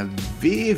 Der 0.00 0.08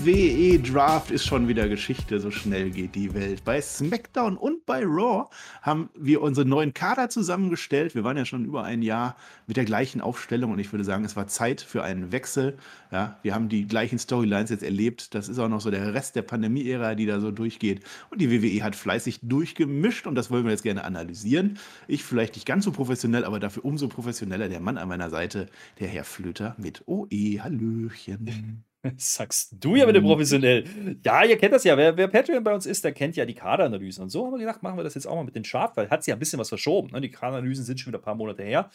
WWE 0.04 0.59
Draft 0.59 1.12
ist 1.12 1.24
schon 1.24 1.46
wieder 1.46 1.69
Geschichte, 1.69 2.19
so 2.19 2.32
schnell 2.32 2.71
geht 2.71 2.96
die 2.96 3.14
Welt. 3.14 3.45
Bei 3.45 3.61
SmackDown 3.61 4.37
und 4.37 4.66
bei 4.66 4.82
Raw 4.84 5.29
haben 5.61 5.91
wir 5.95 6.23
unsere 6.23 6.45
neuen 6.45 6.75
Kader 6.75 7.09
zusammengestellt. 7.09 7.95
Wir 7.95 8.02
waren 8.02 8.16
ja 8.16 8.24
schon 8.24 8.45
über 8.45 8.64
ein 8.64 8.82
Jahr 8.82 9.16
mit 9.46 9.56
der 9.56 9.64
gleichen 9.64 10.00
Aufstellung 10.00 10.50
und 10.50 10.59
ich 10.59 10.73
würde 10.73 10.82
sagen, 10.82 11.05
es 11.05 11.14
war 11.14 11.29
Zeit 11.29 11.61
für 11.61 11.84
einen 11.84 12.11
Wechsel. 12.11 12.59
Ja, 12.91 13.20
wir 13.23 13.32
haben 13.32 13.48
die 13.48 13.64
gleichen 13.69 14.00
Storylines 14.00 14.50
jetzt 14.50 14.64
erlebt. 14.64 15.14
Das 15.14 15.29
ist 15.29 15.39
auch 15.39 15.48
noch 15.48 15.61
so 15.61 15.70
der 15.70 15.95
Rest 15.95 16.16
der 16.16 16.23
Pandemie-Ära, 16.23 16.96
die 16.96 17.07
da 17.07 17.20
so 17.20 17.30
durchgeht. 17.30 17.84
Und 18.11 18.20
die 18.20 18.30
WWE 18.32 18.64
hat 18.64 18.75
fleißig 18.75 19.20
durchgemischt 19.23 20.09
und 20.09 20.16
das 20.16 20.32
wollen 20.32 20.45
wir 20.45 20.50
jetzt 20.50 20.64
gerne 20.64 20.82
analysieren. 20.82 21.59
Ich 21.86 22.02
vielleicht 22.02 22.34
nicht 22.34 22.47
ganz 22.47 22.64
so 22.64 22.73
professionell, 22.73 23.25
aber 23.25 23.39
dafür 23.39 23.64
umso 23.64 23.86
professioneller 23.86 24.48
der 24.48 24.59
Mann 24.59 24.78
an 24.78 24.89
meiner 24.89 25.11
Seite, 25.11 25.47
der 25.78 25.86
Herr 25.86 26.02
Flöter 26.02 26.56
mit 26.59 26.83
OE. 26.89 27.39
Hallöchen. 27.41 28.64
Sagst 28.96 29.54
du 29.60 29.77
ja 29.77 29.86
mit 29.86 29.95
dem 29.95 30.04
professionell. 30.04 30.98
Ja, 31.04 31.24
ihr 31.24 31.38
kennt 31.38 31.52
das 31.52 31.64
ja. 31.64 31.77
Wer, 31.77 31.96
wer, 31.96 32.09
Patreon 32.09 32.42
bei 32.42 32.52
uns 32.52 32.66
ist, 32.66 32.84
der 32.84 32.92
kennt 32.92 33.16
ja 33.16 33.24
die 33.24 33.34
Kaderanalysen. 33.34 34.05
Und 34.05 34.10
so 34.10 34.27
haben 34.27 34.32
wir 34.32 34.38
gedacht, 34.38 34.62
machen 34.62 34.77
wir 34.77 34.84
das 34.84 34.95
jetzt 34.95 35.06
auch 35.06 35.14
mal 35.14 35.24
mit 35.24 35.36
den 35.36 35.45
Chart, 35.45 35.77
weil 35.77 35.88
hat 35.88 36.02
sich 36.02 36.10
ja 36.10 36.16
ein 36.16 36.18
bisschen 36.18 36.41
was 36.41 36.48
verschoben. 36.48 36.91
Ne? 36.91 37.00
Die 37.00 37.10
Kaderanalysen 37.10 37.64
sind 37.64 37.78
schon 37.78 37.92
wieder 37.92 38.00
ein 38.00 38.05
paar 38.05 38.16
Monate 38.16 38.42
her. 38.42 38.70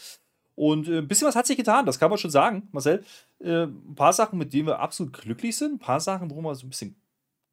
Und 0.56 0.88
äh, 0.88 1.00
ein 1.00 1.08
bisschen 1.08 1.28
was 1.28 1.36
hat 1.36 1.46
sich 1.46 1.58
getan, 1.58 1.86
das 1.86 2.00
kann 2.00 2.10
man 2.10 2.18
schon 2.18 2.32
sagen, 2.32 2.68
Marcel. 2.72 3.04
Äh, 3.40 3.66
ein 3.66 3.96
paar 3.96 4.14
Sachen, 4.14 4.40
mit 4.40 4.54
denen 4.54 4.68
wir 4.68 4.80
absolut 4.80 5.14
glücklich 5.14 5.56
sind. 5.58 5.74
Ein 5.74 5.80
paar 5.80 6.00
Sachen, 6.00 6.32
wo 6.32 6.42
wir 6.42 6.56
so 6.56 6.66
ein 6.66 6.70
bisschen 6.70 7.00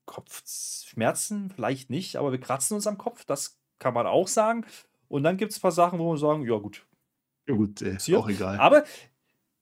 Kopfschmerzen, 0.06 1.50
vielleicht 1.50 1.90
nicht, 1.90 2.16
aber 2.16 2.32
wir 2.32 2.40
kratzen 2.40 2.74
uns 2.74 2.86
am 2.86 2.98
Kopf, 2.98 3.24
das 3.24 3.58
kann 3.78 3.94
man 3.94 4.06
auch 4.06 4.28
sagen. 4.28 4.64
Und 5.08 5.22
dann 5.22 5.36
gibt 5.36 5.52
es 5.52 5.58
ein 5.58 5.62
paar 5.62 5.72
Sachen, 5.72 5.98
wo 5.98 6.12
wir 6.12 6.18
sagen, 6.18 6.46
ja 6.46 6.56
gut. 6.56 6.86
Ja 7.46 7.54
gut, 7.54 7.82
äh, 7.82 7.96
ist 7.96 8.12
auch 8.14 8.28
egal. 8.28 8.58
Aber 8.58 8.84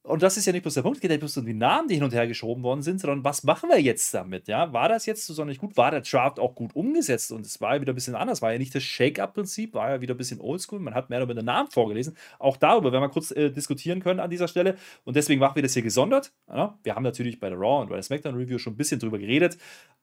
und 0.05 0.23
das 0.23 0.37
ist 0.37 0.47
ja 0.47 0.53
nicht 0.53 0.63
bloß 0.63 0.75
der 0.75 0.83
Punkt, 0.83 0.97
es 0.97 1.01
geht 1.01 1.11
ja 1.11 1.15
nicht 1.15 1.21
bloß 1.21 1.37
um 1.37 1.47
die 1.47 1.55
Namen, 1.55 1.87
die 1.87 1.95
hin 1.95 2.03
und 2.03 2.13
her 2.13 2.27
geschoben 2.27 2.65
worden 2.65 2.83
sind, 2.83 3.01
sondern 3.01 3.23
was 3.23 3.45
machen 3.45 3.71
wir 3.71 3.81
jetzt 3.81 4.13
damit? 4.13 4.49
Ja, 4.49 4.73
war 4.73 4.89
das 4.89 5.07
jetzt 5.07 5.25
so 5.27 5.33
sonderlich 5.33 5.61
gut? 5.61 5.77
War 5.77 5.93
der 5.93 6.01
Draft 6.01 6.41
auch 6.41 6.57
gut 6.57 6.75
umgesetzt? 6.75 7.31
Und 7.31 7.47
es 7.47 7.61
war 7.61 7.77
ja 7.77 7.81
wieder 7.81 7.93
ein 7.93 7.95
bisschen 7.95 8.17
anders. 8.17 8.43
War 8.43 8.53
ja 8.53 8.59
nicht 8.59 8.75
das 8.75 8.83
Shake-Up-Prinzip, 8.83 9.75
war 9.75 9.91
ja 9.91 10.01
wieder 10.01 10.15
ein 10.15 10.17
bisschen 10.17 10.41
oldschool. 10.41 10.81
Man 10.81 10.95
hat 10.95 11.09
mehr 11.09 11.21
oder 11.21 11.29
weniger 11.29 11.45
Namen 11.45 11.71
vorgelesen. 11.71 12.17
Auch 12.41 12.57
darüber 12.57 12.91
werden 12.91 13.05
wir 13.05 13.11
kurz 13.11 13.31
äh, 13.31 13.51
diskutieren 13.51 14.01
können 14.01 14.19
an 14.19 14.29
dieser 14.29 14.49
Stelle. 14.49 14.77
Und 15.05 15.15
deswegen 15.15 15.39
machen 15.39 15.55
wir 15.55 15.63
das 15.63 15.75
hier 15.75 15.83
gesondert. 15.83 16.33
Ja, 16.49 16.77
wir 16.83 16.97
haben 16.97 17.05
natürlich 17.05 17.39
bei 17.39 17.49
der 17.49 17.59
Raw 17.59 17.83
und 17.83 17.89
bei 17.89 17.95
der 17.95 18.03
SmackDown 18.03 18.35
Review 18.35 18.59
schon 18.59 18.73
ein 18.73 18.77
bisschen 18.77 18.99
drüber 18.99 19.19
geredet. 19.19 19.57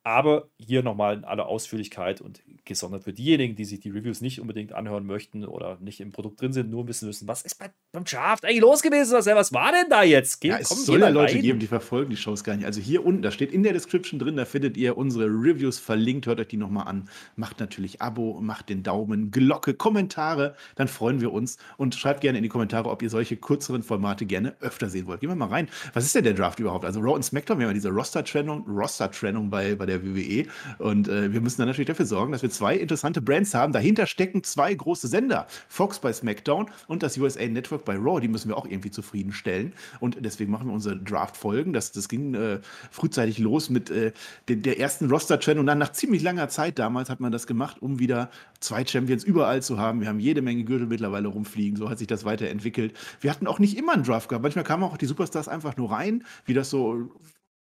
Aber 0.04 0.48
hier 0.58 0.82
nochmal 0.82 1.18
in 1.18 1.24
aller 1.26 1.48
Ausführlichkeit 1.48 2.22
und 2.22 2.42
gesondert 2.64 3.04
für 3.04 3.12
diejenigen, 3.12 3.58
die 3.58 3.66
sich 3.66 3.82
die 3.82 3.90
Reviews 3.90 4.22
nicht 4.22 4.40
unbedingt 4.40 4.72
anhören 4.72 5.06
möchten 5.06 5.44
oder 5.44 5.78
nicht 5.82 6.00
im 6.00 6.14
Produkt 6.14 6.40
drin 6.40 6.54
sind, 6.54 6.70
nur 6.70 6.88
wissen 6.88 7.06
müssen, 7.06 7.28
was 7.28 7.42
ist 7.42 7.60
bei, 7.60 7.70
beim 7.92 8.06
Draft 8.06 8.46
eigentlich 8.46 8.62
los 8.62 8.82
gewesen? 8.82 9.14
Was 9.14 9.54
war 9.54 9.72
denn 9.74 9.89
da 9.90 10.04
jetzt? 10.04 10.42
Geht, 10.42 10.52
ja, 10.52 10.58
es 10.60 10.70
soll 10.70 11.00
ja 11.00 11.10
Leute 11.10 11.36
rein? 11.36 11.42
geben, 11.42 11.60
die 11.60 11.68
verfolgen 11.68 12.10
die 12.10 12.18
Shows 12.18 12.44
gar 12.44 12.56
nicht. 12.56 12.66
Also 12.66 12.82
hier 12.82 13.06
unten, 13.06 13.22
da 13.22 13.32
steht 13.32 13.52
in 13.52 13.64
der 13.64 13.74
Description 13.74 14.20
drin, 14.20 14.36
da 14.36 14.46
findet 14.46 14.78
ihr 14.78 14.98
unsere 14.98 15.26
Reviews 15.26 15.80
verlinkt. 15.80 16.28
Hört 16.28 16.40
euch 16.40 16.48
die 16.48 16.58
nochmal 16.58 16.88
an. 16.88 17.10
Macht 17.36 17.60
natürlich 17.60 18.02
Abo, 18.02 18.40
macht 18.42 18.70
den 18.70 18.84
Daumen, 18.84 19.32
Glocke, 19.32 19.74
Kommentare. 19.74 20.56
Dann 20.76 20.88
freuen 20.88 21.22
wir 21.22 21.32
uns. 21.34 21.58
Und 21.78 21.96
schreibt 21.96 22.22
gerne 22.22 22.38
in 22.38 22.44
die 22.44 22.50
Kommentare, 22.50 22.90
ob 22.90 23.02
ihr 23.02 23.10
solche 23.10 23.36
kürzeren 23.36 23.84
Formate 23.84 24.26
gerne 24.26 24.56
öfter 24.60 24.90
sehen 24.90 25.08
wollt. 25.08 25.22
Gehen 25.22 25.30
wir 25.30 25.36
mal 25.36 25.48
rein. 25.48 25.68
Was 25.94 26.06
ist 26.06 26.16
denn 26.16 26.24
der 26.24 26.34
Draft 26.34 26.60
überhaupt? 26.60 26.86
Also 26.86 27.00
Raw 27.00 27.14
und 27.14 27.24
SmackDown, 27.24 27.60
wir 27.60 27.66
haben 27.66 27.72
ja 27.72 27.74
diese 27.74 27.90
Roster-Trennung 27.90 28.66
Roster 28.68 29.10
bei, 29.50 29.76
bei 29.76 29.86
der 29.86 30.04
WWE. 30.04 30.46
Und 30.78 31.08
äh, 31.08 31.32
wir 31.34 31.42
müssen 31.42 31.62
dann 31.62 31.68
natürlich 31.68 31.88
dafür 31.88 32.06
sorgen, 32.06 32.32
dass 32.32 32.42
wir 32.42 32.50
zwei 32.50 32.76
interessante 32.76 33.22
Brands 33.22 33.54
haben. 33.54 33.74
Dahinter 33.74 34.06
stecken 34.06 34.44
zwei 34.44 34.74
große 34.74 35.08
Sender. 35.08 35.48
Fox 35.68 36.00
bei 36.00 36.14
SmackDown 36.14 36.70
und 36.88 37.04
das 37.04 37.18
USA 37.18 37.46
Network 37.46 37.86
bei 37.86 37.96
Raw. 37.96 38.20
Die 38.20 38.28
müssen 38.28 38.50
wir 38.50 38.58
auch 38.58 38.66
irgendwie 38.66 38.92
zufriedenstellen. 38.92 39.74
Und 40.00 40.18
deswegen 40.20 40.52
machen 40.52 40.68
wir 40.68 40.74
unsere 40.74 40.98
Draft-Folgen. 40.98 41.74
Das, 41.74 41.92
das 41.92 42.10
ging 42.10 42.34
äh, 42.34 42.60
frühzeitig 42.92 43.40
los 43.40 43.70
mit 43.70 43.90
äh, 43.90 44.12
der, 44.48 44.58
der 44.58 44.80
ersten 44.80 45.10
Roster-Trennung. 45.10 45.62
Und 45.62 45.68
dann 45.68 45.78
nach 45.78 45.92
ziemlich 45.92 46.22
langer 46.22 46.50
Zeit 46.50 46.80
damals 46.80 47.10
hat 47.10 47.20
man 47.20 47.32
das 47.32 47.48
gemacht, 47.48 47.82
um 47.82 48.00
wieder 48.00 48.30
zwei 48.60 48.86
Champions 48.86 49.24
überall 49.24 49.62
zu 49.62 49.78
haben. 49.78 50.02
Wir 50.02 50.08
haben 50.08 50.20
jede 50.20 50.42
Menge 50.42 50.64
Gürtel 50.64 50.88
mittlerweile 50.88 51.28
rumfliegen. 51.28 51.78
So 51.78 51.90
hat 51.90 52.00
sich 52.00 52.08
das 52.08 52.26
weiterentwickelt. 52.26 52.94
Wir 53.22 53.32
hatten 53.32 53.48
auch 53.48 53.60
nicht 53.60 53.78
immer 53.78 53.94
einen 53.94 54.04
Draft 54.04 54.30
gehabt. 54.30 54.44
Manchmal 54.44 54.66
kamen 54.66 54.84
auch 54.84 54.98
die 54.98 55.06
Superstars 55.06 55.48
einfach 55.48 55.78
nur 55.78 55.92
rein, 55.92 56.24
wie 56.46 56.54
das 56.54 56.70
so 56.70 57.10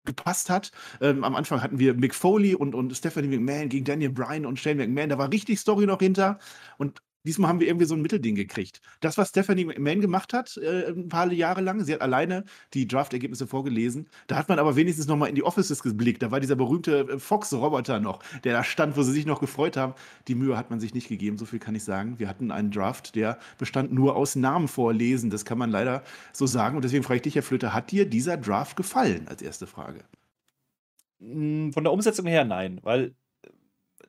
gepasst 0.06 0.50
hat. 0.50 0.72
Ähm, 1.00 1.24
am 1.24 1.36
Anfang 1.36 1.62
hatten 1.62 1.80
wir 1.80 1.94
Mick 1.94 2.16
Foley 2.16 2.56
und, 2.56 2.76
und 2.76 2.96
Stephanie 2.96 3.28
McMahon 3.28 3.70
gegen 3.70 3.86
Daniel 3.86 4.12
Bryan 4.12 4.46
und 4.46 4.60
Shane 4.60 4.78
McMahon. 4.78 5.10
Da 5.10 5.18
war 5.18 5.32
richtig 5.32 5.60
Story 5.60 5.86
noch 5.86 6.00
hinter. 6.00 6.40
Und 6.78 7.02
Diesmal 7.24 7.50
haben 7.50 7.60
wir 7.60 7.68
irgendwie 7.68 7.86
so 7.86 7.94
ein 7.94 8.02
Mittelding 8.02 8.36
gekriegt. 8.36 8.82
Das, 9.00 9.18
was 9.18 9.30
Stephanie 9.30 9.66
McMahon 9.66 10.02
gemacht 10.02 10.34
hat, 10.34 10.58
äh, 10.58 10.88
ein 10.88 11.08
paar 11.08 11.32
Jahre 11.32 11.62
lang, 11.62 11.84
sie 11.84 11.94
hat 11.94 12.02
alleine 12.02 12.46
die 12.74 12.88
Draft-Ergebnisse 12.88 13.46
vorgelesen. 13.46 14.08
Da 14.28 14.38
hat 14.38 14.50
man 14.50 14.58
aber 14.58 14.76
wenigstens 14.76 15.08
noch 15.08 15.18
mal 15.18 15.28
in 15.28 15.36
die 15.36 15.44
Offices 15.44 15.84
geblickt. 15.84 16.24
Da 16.24 16.32
war 16.32 16.40
dieser 16.40 16.56
berühmte 16.56 17.02
äh, 17.02 17.20
Fox-Roboter 17.20 18.00
noch, 18.00 18.24
der 18.44 18.54
da 18.54 18.64
stand, 18.64 18.98
wo 18.98 19.04
sie 19.04 19.12
sich 19.12 19.26
noch 19.28 19.40
gefreut 19.40 19.78
haben. 19.78 19.94
Die 20.28 20.36
Mühe 20.36 20.58
hat 20.58 20.72
man 20.72 20.80
sich 20.80 20.94
nicht 20.94 21.10
gegeben, 21.10 21.38
so 21.38 21.46
viel 21.46 21.60
kann 21.60 21.76
ich 21.76 21.84
sagen. 21.84 22.18
Wir 22.18 22.28
hatten 22.28 22.52
einen 22.52 22.72
Draft, 22.72 23.16
der 23.16 23.38
bestand 23.60 23.94
nur 23.94 24.16
aus 24.16 24.36
Namen 24.36 24.68
vorlesen. 24.68 25.30
Das 25.30 25.46
kann 25.46 25.60
man 25.60 25.70
leider 25.70 26.04
so 26.34 26.48
sagen. 26.48 26.76
Und 26.76 26.84
deswegen 26.84 27.04
frage 27.04 27.18
ich 27.18 27.22
dich, 27.24 27.36
Herr 27.36 27.44
Flöter, 27.44 27.74
hat 27.74 27.92
dir 27.92 28.06
dieser 28.06 28.38
Draft 28.38 28.76
gefallen, 28.76 29.28
als 29.28 29.42
erste 29.42 29.68
Frage? 29.68 30.04
Hm, 31.20 31.72
von 31.74 31.84
der 31.84 31.94
Umsetzung 31.94 32.26
her 32.26 32.46
nein, 32.46 32.80
weil 32.84 33.14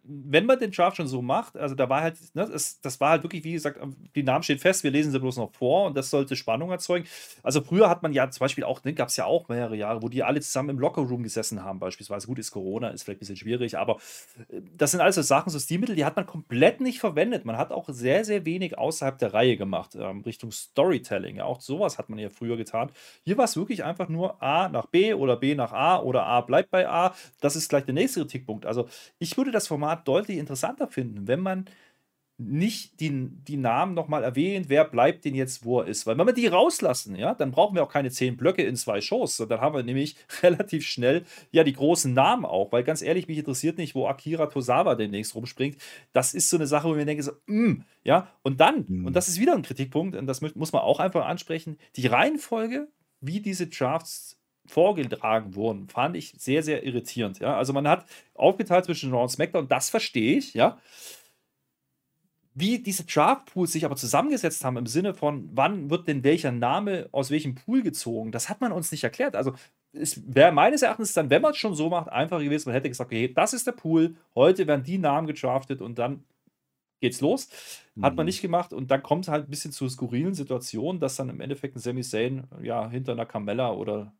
wenn 0.05 0.47
man 0.47 0.59
den 0.59 0.73
Draft 0.73 0.97
schon 0.97 1.07
so 1.07 1.23
macht, 1.23 1.57
also 1.57 1.75
da 1.75 1.89
war 1.89 2.03
halt, 2.03 2.19
ne, 2.35 2.49
das, 2.51 2.81
das 2.81 3.01
war 3.01 3.11
halt 3.11 3.23
wirklich, 3.23 3.45
wie 3.45 3.53
gesagt, 3.53 3.79
die 4.17 4.23
Namen 4.25 4.43
stehen 4.43 4.59
fest, 4.59 4.83
wir 4.83 4.91
lesen 4.91 5.13
sie 5.13 5.21
bloß 5.21 5.37
noch 5.37 5.53
vor 5.53 5.87
und 5.87 5.97
das 5.97 6.11
sollte 6.11 6.35
Spannung 6.35 6.71
erzeugen. 6.71 7.07
Also 7.43 7.61
früher 7.61 7.89
hat 7.89 8.03
man 8.03 8.13
ja 8.13 8.29
zum 8.31 8.41
Beispiel 8.41 8.65
auch, 8.65 8.83
ne, 8.83 8.95
gab 8.95 9.09
es 9.09 9.17
ja 9.17 9.27
auch 9.27 9.49
mehrere 9.49 9.77
Jahre, 9.77 10.03
wo 10.03 10.09
die 10.09 10.25
alle 10.25 10.41
zusammen 10.41 10.71
im 10.71 10.79
Lockerroom 10.81 11.23
gesessen 11.23 11.63
haben, 11.63 11.79
beispielsweise. 11.79 12.27
Gut, 12.27 12.41
ist 12.41 12.51
Corona, 12.51 12.89
ist 12.89 13.05
vielleicht 13.05 13.19
ein 13.19 13.21
bisschen 13.21 13.37
schwierig, 13.37 13.79
aber 13.79 13.99
äh, 14.49 14.61
das 14.77 14.91
sind 14.91 15.01
alles 15.01 15.15
so 15.15 15.23
Sachen, 15.23 15.51
so 15.51 15.59
Stilmittel, 15.59 15.95
die 15.95 16.05
hat 16.05 16.17
man 16.17 16.27
komplett 16.27 16.81
nicht 16.81 16.99
verwendet. 16.99 17.45
Man 17.45 17.57
hat 17.57 17.71
auch 17.71 17.89
sehr, 17.89 18.25
sehr 18.25 18.45
wenig 18.45 18.79
außerhalb 18.79 19.19
der 19.19 19.33
Reihe 19.35 19.57
gemacht, 19.57 19.95
ähm, 19.95 20.23
Richtung 20.23 20.51
Storytelling. 20.51 21.37
Ja, 21.37 21.45
auch 21.45 21.61
sowas 21.61 21.99
hat 21.99 22.09
man 22.09 22.19
ja 22.19 22.29
früher 22.29 22.57
getan. 22.57 22.91
Hier 23.25 23.39
war 23.39 23.45
es 23.45 23.57
wirklich 23.57 23.85
einfach 23.85 24.09
nur 24.09 24.43
A 24.43 24.69
nach 24.69 24.87
B 24.87 25.15
oder 25.15 25.37
B 25.37 25.55
nach 25.55 25.73
A 25.73 26.01
oder 26.01 26.27
A 26.27 26.41
bleibt 26.41 26.71
bei 26.71 26.89
A. 26.89 27.15
Das 27.41 27.55
ist 27.55 27.69
gleich 27.69 27.85
der 27.85 27.95
nächste 27.95 28.21
Kritikpunkt. 28.21 28.67
Also 28.67 28.89
ich 29.19 29.37
würde 29.37 29.53
das 29.53 29.69
Format 29.69 29.92
Format 29.93 30.09
deutlich 30.09 30.39
interessanter 30.39 30.89
finden, 30.89 31.27
wenn 31.27 31.41
man 31.41 31.67
nicht 32.39 32.99
die, 32.99 33.29
die 33.29 33.57
Namen 33.57 33.95
nochmal 33.95 34.25
erwähnt, 34.25 34.69
wer 34.69 34.85
bleibt 34.85 35.25
denn 35.25 35.35
jetzt, 35.35 35.65
wo 35.65 35.81
er 35.81 35.87
ist. 35.87 36.07
Weil 36.07 36.19
wenn 36.19 36.27
wir 36.27 36.33
die 36.33 36.49
rauslassen, 36.49 37.15
ja, 37.15 37.35
dann 37.35 37.53
brauchen 37.53 37.77
wir 37.77 37.85
auch 37.85 37.93
keine 37.93 38.11
zehn 38.11 38.37
Blöcke 38.37 38.63
in 38.63 38.75
zwei 38.75 39.01
Shows. 39.01 39.37
Dann 39.37 39.61
haben 39.61 39.77
wir 39.77 39.85
nämlich 39.85 40.17
relativ 40.43 40.85
schnell 40.85 41.25
ja 41.53 41.63
die 41.63 41.75
großen 41.75 42.13
Namen 42.13 42.45
auch. 42.45 42.73
Weil 42.73 42.83
ganz 42.83 43.01
ehrlich, 43.01 43.29
mich 43.29 43.39
interessiert 43.39 43.79
nicht, 43.79 43.95
wo 43.95 44.09
Akira 44.09 44.47
Tosawa 44.47 44.97
demnächst 44.97 45.37
rumspringt. 45.37 45.77
Das 46.13 46.35
ist 46.35 46.51
so 46.51 46.57
eine 46.57 46.67
Sache, 46.67 46.89
wo 46.89 46.93
ich 46.93 46.99
mir 46.99 47.07
denke, 47.07 47.23
so, 47.23 47.33
mm, 47.47 47.85
ja, 48.03 48.29
und 48.43 48.61
dann, 48.61 48.87
mhm. 48.89 49.07
und 49.07 49.15
das 49.15 49.29
ist 49.29 49.39
wieder 49.39 49.55
ein 49.55 49.63
Kritikpunkt, 49.63 50.17
und 50.17 50.27
das 50.27 50.41
muss 50.41 50.73
man 50.73 50.83
auch 50.83 50.99
einfach 50.99 51.27
ansprechen, 51.27 51.79
die 51.95 52.09
Reihenfolge, 52.09 52.89
wie 53.21 53.41
diese 53.41 53.69
Drafts 53.69 54.42
vorgetragen 54.67 55.55
wurden, 55.55 55.89
fand 55.89 56.17
ich 56.17 56.35
sehr, 56.39 56.63
sehr 56.63 56.85
irritierend. 56.85 57.41
Ja? 57.41 57.57
Also 57.57 57.73
man 57.73 57.89
hat 57.89 58.07
aufgeteilt 58.35 58.85
zwischen 58.85 59.11
Raw 59.13 59.23
und 59.23 59.29
SmackDown, 59.29 59.69
das 59.69 59.91
verstehe 59.91 60.39
ich, 60.39 60.55
ja. 60.55 60.79
Wie 62.55 62.79
diese 62.81 63.05
Draft-Pools 63.05 63.73
sich 63.73 63.87
aber 63.87 63.97
zusammengesetzt 63.97 64.63
haben 64.63 64.77
im 64.77 64.87
Sinne 64.87 65.15
von, 65.15 65.49
wann 65.55 65.89
wird 65.89 66.07
denn 66.07 66.23
welcher 66.23 66.53
Name 66.53 67.09
aus 67.11 67.31
welchem 67.31 67.55
Pool 67.55 67.83
gezogen, 67.83 68.31
das 68.31 68.51
hat 68.51 68.61
man 68.61 68.73
uns 68.73 68.93
nicht 68.93 69.03
erklärt. 69.05 69.37
Also 69.37 69.55
es 69.95 70.23
wäre 70.27 70.53
meines 70.53 70.83
Erachtens 70.83 71.15
dann, 71.15 71.31
wenn 71.31 71.41
man 71.41 71.53
es 71.53 71.57
schon 71.57 71.75
so 71.75 71.89
macht, 71.89 72.11
einfach 72.11 72.41
gewesen, 72.41 72.69
man 72.69 72.75
hätte 72.75 72.91
gesagt, 72.91 73.09
okay, 73.09 73.33
das 73.33 73.55
ist 73.55 73.67
der 73.67 73.73
Pool, 73.73 74.17
heute 74.35 74.67
werden 74.67 74.85
die 74.85 74.99
Namen 74.99 75.27
gedraftet 75.27 75.81
und 75.81 75.99
dann 75.99 76.25
geht's 77.01 77.21
los. 77.21 77.49
Hat 78.01 78.15
man 78.15 78.25
mhm. 78.25 78.29
nicht 78.29 78.43
gemacht 78.43 78.73
und 78.73 78.91
dann 78.91 79.03
kommt 79.03 79.25
es 79.25 79.29
halt 79.29 79.47
ein 79.47 79.51
bisschen 79.51 79.73
zu 79.73 79.89
skurrilen 79.89 80.35
Situationen, 80.35 81.01
dass 81.01 81.17
dann 81.17 81.29
im 81.31 81.41
Endeffekt 81.41 81.77
ein 81.77 81.81
Sami 81.81 82.03
Zayn 82.03 82.45
ja 82.63 82.89
hinter 82.89 83.13
einer 83.13 83.27
Carmella 83.27 83.73
oder 83.73 84.13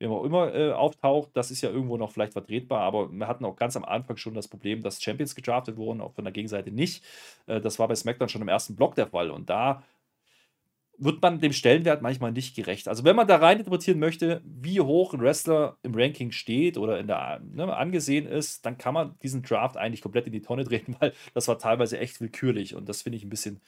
wem 0.00 0.10
auch 0.12 0.24
immer 0.24 0.54
äh, 0.54 0.72
auftaucht, 0.72 1.30
das 1.34 1.50
ist 1.50 1.60
ja 1.60 1.70
irgendwo 1.70 1.96
noch 1.96 2.10
vielleicht 2.10 2.32
vertretbar, 2.32 2.80
aber 2.80 3.10
wir 3.12 3.28
hatten 3.28 3.44
auch 3.44 3.56
ganz 3.56 3.76
am 3.76 3.84
Anfang 3.84 4.16
schon 4.16 4.34
das 4.34 4.48
Problem, 4.48 4.82
dass 4.82 5.02
Champions 5.02 5.34
gedraftet 5.34 5.76
wurden, 5.76 6.00
auch 6.00 6.14
von 6.14 6.24
der 6.24 6.32
Gegenseite 6.32 6.72
nicht. 6.72 7.04
Äh, 7.46 7.60
das 7.60 7.78
war 7.78 7.88
bei 7.88 7.94
SmackDown 7.94 8.28
schon 8.28 8.42
im 8.42 8.48
ersten 8.48 8.76
Block 8.76 8.94
der 8.94 9.06
Fall 9.06 9.30
und 9.30 9.50
da 9.50 9.82
wird 11.00 11.22
man 11.22 11.40
dem 11.40 11.52
Stellenwert 11.52 12.02
manchmal 12.02 12.30
nicht 12.30 12.54
gerecht. 12.54 12.86
Also 12.86 13.04
wenn 13.04 13.16
man 13.16 13.26
da 13.26 13.36
rein 13.36 13.58
interpretieren 13.58 13.98
möchte, 13.98 14.42
wie 14.44 14.80
hoch 14.80 15.14
ein 15.14 15.20
Wrestler 15.22 15.78
im 15.82 15.94
Ranking 15.94 16.30
steht 16.30 16.76
oder 16.76 16.98
in 16.98 17.06
der 17.06 17.40
ne, 17.42 17.74
angesehen 17.74 18.26
ist, 18.26 18.66
dann 18.66 18.76
kann 18.76 18.92
man 18.92 19.18
diesen 19.22 19.42
Draft 19.42 19.78
eigentlich 19.78 20.02
komplett 20.02 20.26
in 20.26 20.32
die 20.32 20.42
Tonne 20.42 20.64
drehen, 20.66 20.96
weil 21.00 21.14
das 21.32 21.48
war 21.48 21.58
teilweise 21.58 21.98
echt 21.98 22.20
willkürlich 22.20 22.74
und 22.74 22.88
das 22.88 23.02
finde 23.02 23.16
ich 23.16 23.24
ein 23.24 23.30
bisschen 23.30 23.60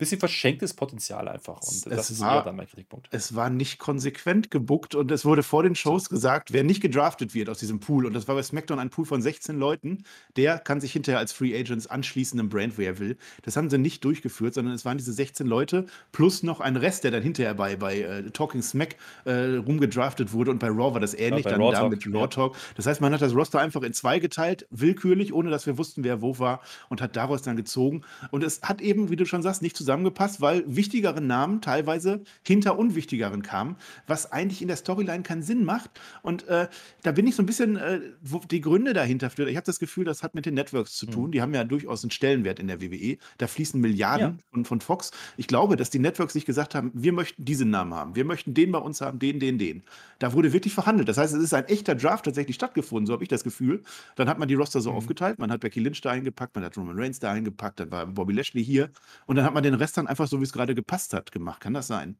bisschen 0.00 0.18
verschenktes 0.18 0.74
Potenzial 0.74 1.28
einfach. 1.28 1.60
Und 1.60 1.68
Es, 1.68 1.82
das 1.82 2.06
es 2.06 2.10
ist 2.10 2.20
war, 2.20 2.42
dann 2.42 2.56
mein 2.56 2.66
Kritikpunkt. 2.66 3.08
es 3.12 3.34
war 3.34 3.50
nicht 3.50 3.78
konsequent 3.78 4.50
gebuckt 4.50 4.94
und 4.94 5.10
es 5.10 5.24
wurde 5.24 5.42
vor 5.42 5.62
den 5.62 5.76
Shows 5.76 6.08
gesagt, 6.08 6.52
wer 6.52 6.64
nicht 6.64 6.80
gedraftet 6.80 7.34
wird 7.34 7.48
aus 7.48 7.58
diesem 7.58 7.78
Pool, 7.78 8.06
und 8.06 8.14
das 8.14 8.26
war 8.26 8.34
bei 8.34 8.42
SmackDown 8.42 8.78
ein 8.78 8.90
Pool 8.90 9.04
von 9.04 9.22
16 9.22 9.58
Leuten, 9.58 10.04
der 10.36 10.58
kann 10.58 10.80
sich 10.80 10.92
hinterher 10.92 11.18
als 11.18 11.32
Free 11.32 11.56
Agents 11.58 11.86
anschließen 11.86 12.40
im 12.40 12.48
Brand, 12.48 12.76
wo 12.78 12.82
er 12.82 12.98
will. 12.98 13.16
Das 13.42 13.56
haben 13.56 13.70
sie 13.70 13.78
nicht 13.78 14.04
durchgeführt, 14.04 14.54
sondern 14.54 14.74
es 14.74 14.84
waren 14.84 14.98
diese 14.98 15.12
16 15.12 15.46
Leute 15.46 15.86
plus 16.12 16.42
noch 16.42 16.60
ein 16.60 16.76
Rest, 16.76 17.04
der 17.04 17.10
dann 17.10 17.22
hinterher 17.22 17.54
bei, 17.54 17.76
bei 17.76 18.00
äh, 18.00 18.30
Talking 18.30 18.62
Smack 18.62 18.96
äh, 19.24 19.56
rumgedraftet 19.56 20.32
wurde 20.32 20.50
und 20.50 20.58
bei 20.58 20.68
Raw 20.68 20.94
war 20.94 21.00
das 21.00 21.14
ähnlich, 21.14 21.44
bei 21.44 21.50
dann 21.50 21.60
Raw 21.60 21.72
da 21.72 21.80
Talk, 21.80 21.90
mit 21.90 22.06
Raw 22.06 22.20
ja. 22.20 22.26
Talk. 22.26 22.56
Das 22.76 22.86
heißt, 22.86 23.00
man 23.00 23.12
hat 23.12 23.20
das 23.20 23.34
Roster 23.34 23.60
einfach 23.60 23.82
in 23.82 23.92
zwei 23.92 24.18
geteilt, 24.18 24.66
willkürlich, 24.70 25.32
ohne 25.34 25.50
dass 25.50 25.66
wir 25.66 25.78
wussten, 25.78 26.04
wer 26.04 26.22
wo 26.22 26.38
war 26.38 26.60
und 26.88 27.02
hat 27.02 27.16
daraus 27.16 27.42
dann 27.42 27.56
gezogen. 27.56 28.02
Und 28.30 28.42
es 28.42 28.62
hat 28.62 28.80
eben, 28.80 29.10
wie 29.10 29.16
du 29.16 29.26
schon 29.26 29.42
sagst, 29.42 29.60
nicht 29.62 29.76
zusammengepasst, 29.90 30.40
weil 30.40 30.62
wichtigere 30.66 31.20
Namen 31.20 31.60
teilweise 31.60 32.22
hinter 32.46 32.78
unwichtigeren 32.78 33.42
kamen, 33.42 33.76
was 34.06 34.30
eigentlich 34.30 34.62
in 34.62 34.68
der 34.68 34.76
Storyline 34.76 35.22
keinen 35.24 35.42
Sinn 35.42 35.64
macht. 35.64 35.90
Und 36.22 36.46
äh, 36.48 36.68
da 37.02 37.12
bin 37.12 37.26
ich 37.26 37.34
so 37.34 37.42
ein 37.42 37.46
bisschen, 37.46 37.76
äh, 37.76 38.00
wo 38.22 38.38
die 38.38 38.60
Gründe 38.60 38.92
dahinter 38.92 39.30
für. 39.30 39.48
Ich 39.50 39.56
habe 39.56 39.66
das 39.66 39.80
Gefühl, 39.80 40.04
das 40.04 40.22
hat 40.22 40.34
mit 40.34 40.46
den 40.46 40.54
Networks 40.54 40.96
zu 40.96 41.06
tun. 41.06 41.24
Hm. 41.24 41.32
Die 41.32 41.42
haben 41.42 41.54
ja 41.54 41.64
durchaus 41.64 42.04
einen 42.04 42.10
Stellenwert 42.12 42.60
in 42.60 42.68
der 42.68 42.80
WWE. 42.80 43.18
Da 43.38 43.46
fließen 43.48 43.80
Ja. 43.82 43.88
Milliarden 43.88 44.38
von, 44.52 44.64
von 44.64 44.80
Fox. 44.80 45.10
Ich 45.36 45.46
glaube, 45.48 45.74
dass 45.76 45.90
die 45.90 45.98
Networks 45.98 46.34
sich 46.34 46.46
gesagt 46.46 46.74
haben, 46.74 46.92
wir 46.94 47.12
möchten 47.12 47.44
diesen 47.44 47.70
Namen 47.70 47.94
haben, 47.94 48.14
wir 48.14 48.24
möchten 48.24 48.54
den 48.54 48.70
bei 48.70 48.78
uns 48.78 49.00
haben, 49.00 49.18
den, 49.18 49.40
den, 49.40 49.58
den. 49.58 49.82
Da 50.20 50.32
wurde 50.34 50.52
wirklich 50.52 50.74
verhandelt. 50.74 51.08
Das 51.08 51.16
heißt, 51.18 51.34
es 51.34 51.42
ist 51.42 51.54
ein 51.54 51.64
echter 51.64 51.94
Draft 51.94 52.26
tatsächlich 52.26 52.54
stattgefunden, 52.56 53.06
so 53.06 53.12
habe 53.14 53.22
ich 53.24 53.28
das 53.28 53.42
Gefühl. 53.42 53.82
Dann 54.16 54.28
hat 54.28 54.38
man 54.38 54.46
die 54.48 54.54
Roster 54.54 54.80
so 54.80 54.90
Mhm. 54.90 54.96
aufgeteilt, 54.96 55.38
man 55.38 55.50
hat 55.50 55.60
Becky 55.60 55.80
Lynch 55.80 56.00
da 56.02 56.10
eingepackt, 56.10 56.54
man 56.54 56.64
hat 56.64 56.76
Roman 56.76 56.98
Reigns 56.98 57.18
da 57.20 57.32
eingepackt, 57.32 57.80
dann 57.80 57.90
war 57.90 58.06
Bobby 58.06 58.32
Lashley 58.34 58.64
hier 58.64 58.90
und 59.26 59.36
dann 59.36 59.44
hat 59.44 59.54
man 59.54 59.62
den 59.62 59.74
Rest 59.80 59.96
dann 59.96 60.06
einfach 60.06 60.28
so, 60.28 60.38
wie 60.40 60.44
es 60.44 60.52
gerade 60.52 60.74
gepasst 60.74 61.14
hat, 61.14 61.32
gemacht. 61.32 61.60
Kann 61.60 61.74
das 61.74 61.86
sein? 61.86 62.18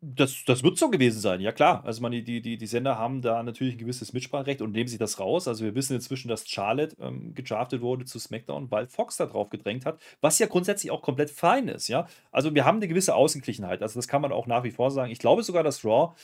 Das, 0.00 0.44
das 0.46 0.62
wird 0.62 0.78
so 0.78 0.90
gewesen 0.90 1.20
sein, 1.20 1.40
ja 1.40 1.50
klar. 1.50 1.84
Also 1.84 2.02
man, 2.02 2.12
die, 2.12 2.22
die, 2.22 2.56
die 2.56 2.66
Sender 2.66 2.98
haben 2.98 3.20
da 3.20 3.42
natürlich 3.42 3.74
ein 3.74 3.78
gewisses 3.78 4.12
Mitspracherecht 4.12 4.62
und 4.62 4.70
nehmen 4.70 4.86
sich 4.86 4.98
das 4.98 5.18
raus. 5.18 5.48
Also 5.48 5.64
wir 5.64 5.74
wissen 5.74 5.96
inzwischen, 5.96 6.28
dass 6.28 6.48
Charlotte 6.48 6.96
ähm, 7.00 7.34
gedraftet 7.34 7.80
wurde 7.82 8.04
zu 8.04 8.20
SmackDown, 8.20 8.70
weil 8.70 8.86
Fox 8.86 9.16
da 9.16 9.26
drauf 9.26 9.50
gedrängt 9.50 9.84
hat, 9.84 10.00
was 10.20 10.38
ja 10.38 10.46
grundsätzlich 10.46 10.92
auch 10.92 11.02
komplett 11.02 11.30
fein 11.30 11.66
ist, 11.66 11.88
ja. 11.88 12.06
Also 12.30 12.54
wir 12.54 12.64
haben 12.64 12.76
eine 12.76 12.86
gewisse 12.86 13.16
Ausgeglichenheit. 13.16 13.82
Also 13.82 13.98
das 13.98 14.06
kann 14.06 14.22
man 14.22 14.30
auch 14.30 14.46
nach 14.46 14.62
wie 14.62 14.70
vor 14.70 14.92
sagen. 14.92 15.10
Ich 15.10 15.18
glaube 15.18 15.42
sogar, 15.42 15.64
dass 15.64 15.84
Raw 15.84 16.14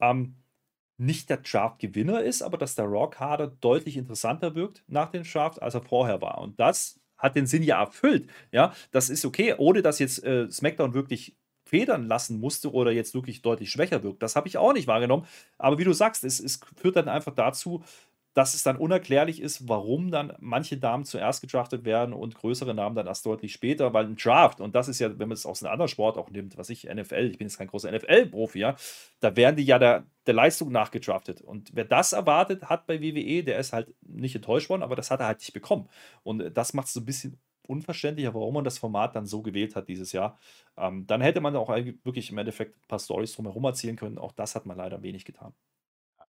ähm, 0.00 0.36
nicht 0.96 1.30
der 1.30 1.38
Draft-Gewinner 1.38 2.22
ist, 2.22 2.42
aber 2.42 2.58
dass 2.58 2.76
der 2.76 2.84
Raw-Kader 2.86 3.48
deutlich 3.48 3.96
interessanter 3.96 4.54
wirkt 4.54 4.84
nach 4.86 5.10
dem 5.10 5.24
Draft, 5.24 5.60
als 5.60 5.74
er 5.74 5.82
vorher 5.82 6.20
war. 6.20 6.38
Und 6.38 6.60
das 6.60 7.00
hat 7.18 7.36
den 7.36 7.46
Sinn 7.46 7.62
ja 7.62 7.80
erfüllt. 7.80 8.28
Ja, 8.52 8.72
das 8.90 9.10
ist 9.10 9.24
okay, 9.24 9.54
ohne 9.58 9.82
dass 9.82 9.98
jetzt 9.98 10.24
äh, 10.24 10.50
SmackDown 10.50 10.94
wirklich 10.94 11.36
federn 11.68 12.06
lassen 12.06 12.40
musste 12.40 12.72
oder 12.72 12.92
jetzt 12.92 13.14
wirklich 13.14 13.42
deutlich 13.42 13.70
schwächer 13.70 14.02
wirkt. 14.02 14.22
Das 14.22 14.36
habe 14.36 14.48
ich 14.48 14.56
auch 14.56 14.72
nicht 14.72 14.86
wahrgenommen. 14.86 15.26
Aber 15.58 15.78
wie 15.78 15.84
du 15.84 15.92
sagst, 15.92 16.24
es, 16.24 16.40
es 16.40 16.60
führt 16.76 16.96
dann 16.96 17.08
einfach 17.08 17.34
dazu, 17.34 17.84
dass 18.38 18.54
es 18.54 18.62
dann 18.62 18.76
unerklärlich 18.76 19.42
ist, 19.42 19.68
warum 19.68 20.12
dann 20.12 20.32
manche 20.38 20.76
Damen 20.76 21.04
zuerst 21.04 21.40
gedraftet 21.40 21.84
werden 21.84 22.14
und 22.14 22.36
größere 22.36 22.72
Namen 22.72 22.94
dann 22.94 23.08
erst 23.08 23.26
deutlich 23.26 23.52
später, 23.52 23.92
weil 23.92 24.04
ein 24.04 24.14
Draft, 24.14 24.60
und 24.60 24.76
das 24.76 24.86
ist 24.86 25.00
ja, 25.00 25.08
wenn 25.18 25.28
man 25.28 25.32
es 25.32 25.44
aus 25.44 25.60
einem 25.60 25.72
anderen 25.72 25.88
Sport 25.88 26.16
auch 26.16 26.30
nimmt, 26.30 26.56
was 26.56 26.70
ich, 26.70 26.84
NFL, 26.84 27.30
ich 27.32 27.38
bin 27.38 27.48
jetzt 27.48 27.58
kein 27.58 27.66
großer 27.66 27.90
NFL-Profi, 27.90 28.60
ja, 28.60 28.76
da 29.18 29.34
werden 29.34 29.56
die 29.56 29.64
ja 29.64 29.80
der, 29.80 30.06
der 30.28 30.34
Leistung 30.34 30.70
nachgedraftet. 30.70 31.40
Und 31.40 31.70
wer 31.74 31.84
das 31.84 32.12
erwartet 32.12 32.62
hat 32.70 32.86
bei 32.86 33.02
WWE, 33.02 33.42
der 33.42 33.58
ist 33.58 33.72
halt 33.72 33.92
nicht 34.02 34.36
enttäuscht 34.36 34.70
worden, 34.70 34.84
aber 34.84 34.94
das 34.94 35.10
hat 35.10 35.18
er 35.18 35.26
halt 35.26 35.40
nicht 35.40 35.52
bekommen. 35.52 35.88
Und 36.22 36.56
das 36.56 36.74
macht 36.74 36.86
es 36.86 36.92
so 36.92 37.00
ein 37.00 37.06
bisschen 37.06 37.40
unverständlicher, 37.66 38.34
warum 38.34 38.54
man 38.54 38.64
das 38.64 38.78
Format 38.78 39.16
dann 39.16 39.26
so 39.26 39.42
gewählt 39.42 39.74
hat 39.74 39.88
dieses 39.88 40.12
Jahr. 40.12 40.38
Ähm, 40.76 41.08
dann 41.08 41.22
hätte 41.22 41.40
man 41.40 41.56
auch 41.56 41.70
wirklich 41.70 42.30
im 42.30 42.38
Endeffekt 42.38 42.76
ein 42.76 42.86
paar 42.86 43.00
Storys 43.00 43.34
drumherum 43.34 43.64
erzählen 43.64 43.96
können. 43.96 44.16
Auch 44.16 44.30
das 44.30 44.54
hat 44.54 44.64
man 44.64 44.76
leider 44.76 45.02
wenig 45.02 45.24
getan. 45.24 45.54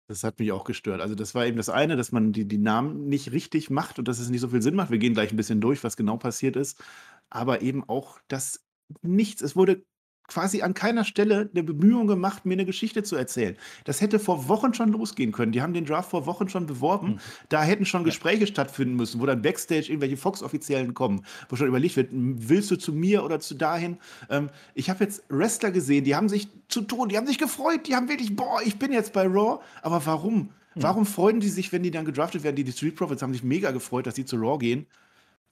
Das 0.08 0.22
hat 0.22 0.38
mich 0.38 0.52
auch 0.52 0.64
gestört. 0.64 1.00
Also 1.00 1.14
das 1.16 1.34
war 1.34 1.46
eben 1.46 1.56
das 1.56 1.68
eine, 1.68 1.96
dass 1.96 2.12
man 2.12 2.32
die, 2.32 2.46
die 2.46 2.58
Namen 2.58 3.08
nicht 3.08 3.32
richtig 3.32 3.70
macht 3.70 3.98
und 3.98 4.06
dass 4.06 4.20
es 4.20 4.28
nicht 4.28 4.40
so 4.40 4.48
viel 4.48 4.62
Sinn 4.62 4.76
macht. 4.76 4.90
Wir 4.90 4.98
gehen 4.98 5.14
gleich 5.14 5.32
ein 5.32 5.36
bisschen 5.36 5.60
durch, 5.60 5.82
was 5.82 5.96
genau 5.96 6.16
passiert 6.16 6.54
ist. 6.54 6.80
Aber 7.28 7.60
eben 7.62 7.82
auch, 7.88 8.20
dass 8.28 8.64
nichts, 9.02 9.42
es 9.42 9.56
wurde 9.56 9.84
quasi 10.28 10.62
an 10.62 10.74
keiner 10.74 11.04
Stelle 11.04 11.48
eine 11.52 11.62
Bemühung 11.62 12.06
gemacht, 12.06 12.46
mir 12.46 12.54
eine 12.54 12.64
Geschichte 12.64 13.02
zu 13.02 13.16
erzählen. 13.16 13.56
Das 13.84 14.00
hätte 14.00 14.18
vor 14.18 14.48
Wochen 14.48 14.74
schon 14.74 14.90
losgehen 14.90 15.32
können. 15.32 15.52
Die 15.52 15.62
haben 15.62 15.74
den 15.74 15.84
Draft 15.84 16.10
vor 16.10 16.26
Wochen 16.26 16.48
schon 16.48 16.66
beworben. 16.66 17.08
Mhm. 17.08 17.18
Da 17.48 17.62
hätten 17.62 17.84
schon 17.84 18.02
Ja. 18.02 18.06
Gespräche 18.06 18.46
stattfinden 18.46 18.96
müssen, 18.96 19.20
wo 19.20 19.26
dann 19.26 19.42
Backstage 19.42 19.88
irgendwelche 19.88 20.16
Fox-Offiziellen 20.16 20.94
kommen, 20.94 21.24
wo 21.48 21.56
schon 21.56 21.68
überlegt 21.68 21.96
wird, 21.96 22.08
willst 22.12 22.70
du 22.70 22.76
zu 22.76 22.92
mir 22.92 23.24
oder 23.24 23.40
zu 23.40 23.54
dahin? 23.54 23.98
Ähm, 24.30 24.50
ich 24.74 24.90
habe 24.90 25.04
jetzt 25.04 25.24
Wrestler 25.28 25.70
gesehen, 25.70 26.04
die 26.04 26.14
haben 26.16 26.28
sich 26.28 26.48
zu 26.68 26.82
Tod, 26.82 27.10
die 27.12 27.16
haben 27.16 27.26
sich 27.26 27.38
gefreut, 27.38 27.86
die 27.86 27.94
haben 27.94 28.08
wirklich, 28.08 28.34
boah, 28.34 28.60
ich 28.64 28.78
bin 28.78 28.92
jetzt 28.92 29.12
bei 29.12 29.26
Raw. 29.26 29.60
Aber 29.82 30.04
warum? 30.06 30.50
Hm. 30.74 30.82
Warum 30.82 31.06
freuen 31.06 31.40
die 31.40 31.48
sich, 31.48 31.72
wenn 31.72 31.82
die 31.82 31.90
dann 31.90 32.04
gedraftet 32.04 32.42
werden? 32.42 32.56
Die, 32.56 32.64
die 32.64 32.72
Street 32.72 32.96
Profits 32.96 33.22
haben 33.22 33.32
sich 33.32 33.42
mega 33.42 33.70
gefreut, 33.70 34.06
dass 34.06 34.14
sie 34.14 34.24
zu 34.24 34.36
Raw 34.36 34.58
gehen. 34.58 34.86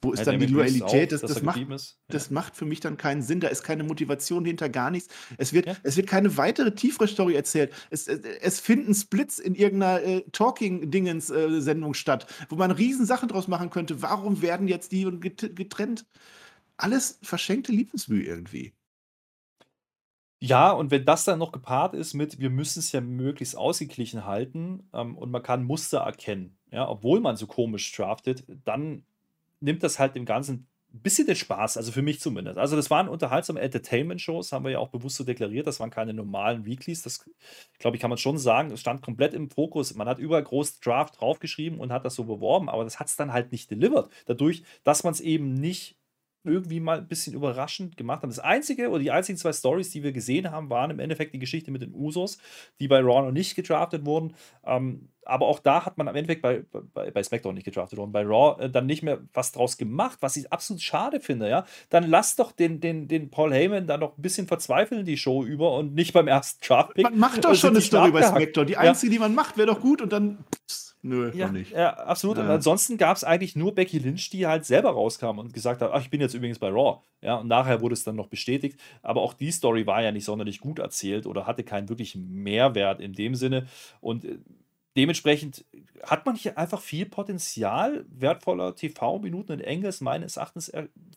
Wo 0.05 0.13
ist 0.13 0.19
Ja, 0.19 0.25
dann 0.25 0.39
die 0.39 0.45
Loyalität? 0.47 1.13
auch, 1.13 1.19
Das, 1.19 1.21
das, 1.33 1.41
macht, 1.41 1.57
ist. 1.69 1.97
Ja. 2.07 2.13
das 2.13 2.29
macht 2.31 2.55
für 2.55 2.65
mich 2.65 2.79
dann 2.79 2.97
keinen 2.97 3.21
Sinn. 3.21 3.39
Da 3.39 3.47
ist 3.47 3.63
keine 3.63 3.83
Motivation 3.83 4.45
hinter 4.45 4.69
gar 4.69 4.91
nichts. 4.91 5.13
Es 5.37 5.51
wird, 5.53 5.65
Ja. 5.65 5.75
es 5.83 5.97
wird 5.97 6.07
keine 6.07 6.37
weitere 6.37 6.73
tiefere 6.75 7.07
Story 7.07 7.35
erzählt. 7.35 7.73
Es, 7.89 8.07
es, 8.07 8.19
es 8.41 8.59
finden 8.59 8.93
Splits 8.93 9.39
in 9.39 9.55
irgendeiner 9.55 10.01
äh, 10.03 10.21
Talking-Dingens-Sendung 10.31 11.93
statt, 11.93 12.27
wo 12.49 12.55
man 12.55 12.71
riesen 12.71 13.05
Sachen 13.05 13.29
draus 13.29 13.47
machen 13.47 13.69
könnte. 13.69 14.01
Warum 14.01 14.41
werden 14.41 14.67
jetzt 14.67 14.91
die 14.91 15.03
get- 15.19 15.55
getrennt? 15.55 16.05
Alles 16.77 17.19
verschenkte 17.23 17.71
Liebensmühe 17.71 18.23
irgendwie. 18.23 18.73
Ja, 20.41 20.71
und 20.71 20.91
wenn 20.91 21.05
das 21.05 21.23
dann 21.23 21.39
noch 21.39 21.51
gepaart 21.51 21.93
ist 21.95 22.13
mit, 22.13 22.39
wir 22.39 22.49
müssen 22.49 22.79
es 22.79 22.91
ja 22.91 23.01
möglichst 23.01 23.57
ausgeglichen 23.57 24.25
halten 24.25 24.89
ähm, 24.93 25.17
und 25.17 25.31
man 25.31 25.41
kann 25.41 25.63
Muster 25.63 25.99
erkennen, 25.99 26.57
ja, 26.71 26.87
obwohl 26.87 27.21
man 27.21 27.37
so 27.37 27.47
komisch 27.47 27.91
draftet, 27.93 28.43
dann 28.65 29.05
nimmt 29.65 29.83
das 29.83 29.99
halt 29.99 30.15
dem 30.15 30.25
Ganzen 30.25 30.67
ein 30.93 31.01
bisschen 31.01 31.27
den 31.27 31.35
Spaß, 31.35 31.75
also 31.75 31.91
für 31.91 32.01
mich 32.01 32.21
zumindest. 32.21 32.57
Also 32.57 32.77
das 32.77 32.89
waren 32.89 33.09
unterhaltsame 33.09 33.59
Entertainment-Shows, 33.59 34.53
haben 34.53 34.63
wir 34.63 34.71
ja 34.71 34.79
auch 34.79 34.89
bewusst 34.89 35.17
so 35.17 35.25
deklariert, 35.25 35.67
das 35.67 35.81
waren 35.81 35.89
keine 35.89 36.13
normalen 36.13 36.65
Weeklies, 36.65 37.01
das 37.01 37.29
glaube 37.79 37.97
ich, 37.97 38.01
kann 38.01 38.09
man 38.09 38.17
schon 38.17 38.37
sagen, 38.37 38.71
es 38.71 38.79
stand 38.79 39.01
komplett 39.01 39.33
im 39.33 39.49
Fokus. 39.49 39.93
Man 39.95 40.07
hat 40.07 40.19
überall 40.19 40.43
groß 40.43 40.79
Draft 40.79 41.19
draufgeschrieben 41.19 41.79
und 41.79 41.91
hat 41.91 42.05
das 42.05 42.15
so 42.15 42.23
beworben, 42.23 42.69
aber 42.69 42.85
das 42.85 42.99
hat 42.99 43.07
es 43.07 43.17
dann 43.17 43.33
halt 43.33 43.51
nicht 43.51 43.69
delivered. 43.69 44.09
Dadurch, 44.25 44.63
dass 44.85 45.03
man 45.03 45.11
es 45.11 45.19
eben 45.19 45.53
nicht 45.53 45.97
irgendwie 46.45 46.79
mal 46.79 46.99
ein 46.99 47.07
bisschen 47.07 47.33
überraschend 47.33 47.97
gemacht 47.97 48.21
haben. 48.21 48.29
Das 48.29 48.39
einzige 48.39 48.89
oder 48.89 48.99
die 48.99 49.11
einzigen 49.11 49.37
zwei 49.37 49.53
Stories, 49.53 49.89
die 49.89 50.03
wir 50.03 50.11
gesehen 50.11 50.51
haben, 50.51 50.69
waren 50.69 50.91
im 50.91 50.99
Endeffekt 50.99 51.33
die 51.33 51.39
Geschichte 51.39 51.71
mit 51.71 51.81
den 51.81 51.93
Usos, 51.93 52.37
die 52.79 52.87
bei 52.87 52.99
Raw 52.99 53.21
noch 53.25 53.31
nicht 53.31 53.55
gedraftet 53.55 54.05
wurden. 54.05 54.33
Ähm, 54.65 55.09
aber 55.25 55.47
auch 55.47 55.59
da 55.59 55.85
hat 55.85 55.97
man 55.97 56.07
am 56.07 56.15
Endeffekt 56.15 56.43
bei, 56.43 56.63
bei, 56.93 57.09
bei 57.09 57.23
SmackDown 57.23 57.55
nicht 57.55 57.63
gedraftet 57.63 57.97
worden, 57.97 58.11
bei 58.11 58.21
Raw 58.23 58.63
äh, 58.63 58.69
dann 58.69 58.85
nicht 58.85 59.01
mehr 59.01 59.21
was 59.33 59.51
draus 59.51 59.77
gemacht, 59.77 60.19
was 60.21 60.37
ich 60.37 60.53
absolut 60.53 60.81
schade 60.83 61.19
finde, 61.19 61.49
ja. 61.49 61.65
Dann 61.89 62.07
lass 62.07 62.35
doch 62.35 62.51
den, 62.51 62.79
den, 62.79 63.07
den 63.07 63.31
Paul 63.31 63.51
Heyman 63.51 63.87
dann 63.87 64.01
noch 64.01 64.17
ein 64.17 64.21
bisschen 64.21 64.47
verzweifeln 64.47 65.03
die 65.03 65.17
Show 65.17 65.43
über 65.43 65.75
und 65.77 65.95
nicht 65.95 66.13
beim 66.13 66.27
ersten 66.27 66.63
Draft-Pick. 66.63 67.03
Man 67.03 67.17
macht 67.17 67.43
doch 67.43 67.51
äh, 67.51 67.55
schon 67.55 67.71
eine 67.71 67.81
Story 67.81 68.11
bei. 68.11 68.21
SmackDown. 68.21 68.67
Die 68.67 68.73
Ja. 68.73 68.79
einzige, 68.79 69.11
die 69.11 69.19
man 69.19 69.33
macht, 69.33 69.57
wäre 69.57 69.67
doch 69.67 69.79
gut 69.81 70.01
und 70.01 70.13
dann. 70.13 70.37
Pss, 70.67 70.84
nö, 71.07 71.31
Ja, 71.33 71.45
noch 71.47 71.53
nicht. 71.53 71.71
ja, 71.71 71.93
absolut. 71.93 72.37
Und 72.37 72.47
Ja. 72.47 72.55
ansonsten 72.55 72.97
gab 72.97 73.15
es 73.17 73.23
eigentlich 73.23 73.55
nur 73.55 73.73
Becky 73.75 73.99
Lynch, 73.99 74.29
die 74.29 74.45
halt 74.47 74.65
selber 74.65 74.91
rauskam 74.91 75.39
und 75.39 75.53
gesagt 75.53 75.81
hat, 75.81 75.91
ach, 75.93 76.01
ich 76.01 76.09
bin 76.09 76.21
jetzt 76.21 76.33
übrigens 76.33 76.59
bei 76.59 76.69
Raw. 76.69 77.01
Ja, 77.21 77.35
und 77.35 77.47
nachher 77.47 77.81
wurde 77.81 77.93
es 77.93 78.03
dann 78.03 78.15
noch 78.15 78.27
bestätigt. 78.27 78.79
Aber 79.01 79.21
auch 79.21 79.33
die 79.33 79.51
Story 79.51 79.85
war 79.87 80.01
ja 80.01 80.11
nicht 80.11 80.25
sonderlich 80.25 80.59
gut 80.59 80.79
erzählt 80.79 81.25
oder 81.25 81.47
hatte 81.47 81.63
keinen 81.63 81.89
wirklichen 81.89 82.29
Mehrwert 82.31 82.99
in 82.99 83.13
dem 83.13 83.35
Sinne. 83.35 83.67
Und 84.01 84.25
äh, 84.25 84.37
dementsprechend 84.97 85.65
hat 86.03 86.25
man 86.25 86.35
hier 86.35 86.57
einfach 86.57 86.81
viel 86.81 87.05
Potenzial 87.05 88.05
wertvoller 88.09 88.75
TV-Minuten 88.75 89.53
in 89.53 89.59
Engels 89.61 90.01
meines 90.01 90.37
Erachtens 90.37 90.71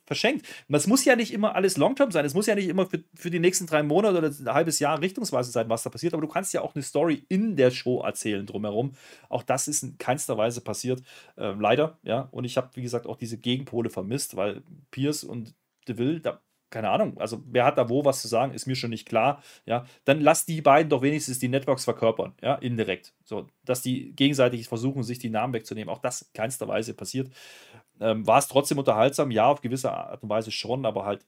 verschenkt. 0.08 0.46
Es 0.68 0.86
muss 0.88 1.04
ja 1.04 1.14
nicht 1.14 1.32
immer 1.32 1.54
alles 1.54 1.76
Long-Term 1.76 2.10
sein. 2.10 2.24
Es 2.24 2.34
muss 2.34 2.46
ja 2.46 2.56
nicht 2.56 2.68
immer 2.68 2.86
für, 2.86 3.04
für 3.14 3.30
die 3.30 3.38
nächsten 3.38 3.66
drei 3.66 3.82
Monate 3.84 4.18
oder 4.18 4.28
ein 4.28 4.54
halbes 4.54 4.80
Jahr 4.80 5.00
richtungsweise 5.00 5.52
sein, 5.52 5.68
was 5.68 5.84
da 5.84 5.90
passiert. 5.90 6.14
Aber 6.14 6.22
du 6.22 6.28
kannst 6.28 6.52
ja 6.52 6.62
auch 6.62 6.74
eine 6.74 6.82
Story 6.82 7.24
in 7.28 7.54
der 7.54 7.70
Show 7.70 8.00
erzählen 8.00 8.44
drumherum. 8.46 8.94
Auch 9.28 9.44
das 9.44 9.68
ist 9.68 9.82
in 9.84 9.98
keinster 9.98 10.36
Weise 10.36 10.62
passiert. 10.62 11.02
Ähm, 11.36 11.60
leider, 11.60 11.98
ja. 12.02 12.28
Und 12.32 12.44
ich 12.44 12.56
habe, 12.56 12.70
wie 12.74 12.82
gesagt, 12.82 13.06
auch 13.06 13.16
diese 13.16 13.38
Gegenpole 13.38 13.90
vermisst, 13.90 14.36
weil 14.36 14.62
Pierce 14.90 15.22
und 15.22 15.54
DeVille, 15.86 16.20
da 16.20 16.40
keine 16.70 16.90
Ahnung, 16.90 17.16
also 17.18 17.42
wer 17.46 17.64
hat 17.64 17.78
da 17.78 17.88
wo 17.88 18.04
was 18.04 18.20
zu 18.20 18.28
sagen, 18.28 18.52
ist 18.52 18.66
mir 18.66 18.76
schon 18.76 18.90
nicht 18.90 19.08
klar, 19.08 19.42
ja, 19.64 19.86
dann 20.04 20.20
lass 20.20 20.44
die 20.44 20.60
beiden 20.60 20.90
doch 20.90 21.02
wenigstens 21.02 21.38
die 21.38 21.48
Networks 21.48 21.84
verkörpern, 21.84 22.34
ja, 22.42 22.56
indirekt, 22.56 23.14
so, 23.24 23.46
dass 23.64 23.80
die 23.80 24.12
gegenseitig 24.12 24.68
versuchen, 24.68 25.02
sich 25.02 25.18
die 25.18 25.30
Namen 25.30 25.54
wegzunehmen, 25.54 25.88
auch 25.92 26.00
das 26.00 26.22
in 26.22 26.32
keinster 26.34 26.68
Weise 26.68 26.94
passiert. 26.94 27.30
Ähm, 28.00 28.26
war 28.26 28.38
es 28.38 28.48
trotzdem 28.48 28.78
unterhaltsam? 28.78 29.30
Ja, 29.30 29.46
auf 29.46 29.60
gewisse 29.60 29.92
Art 29.92 30.22
und 30.22 30.28
Weise 30.28 30.50
schon, 30.50 30.86
aber 30.86 31.04
halt 31.04 31.24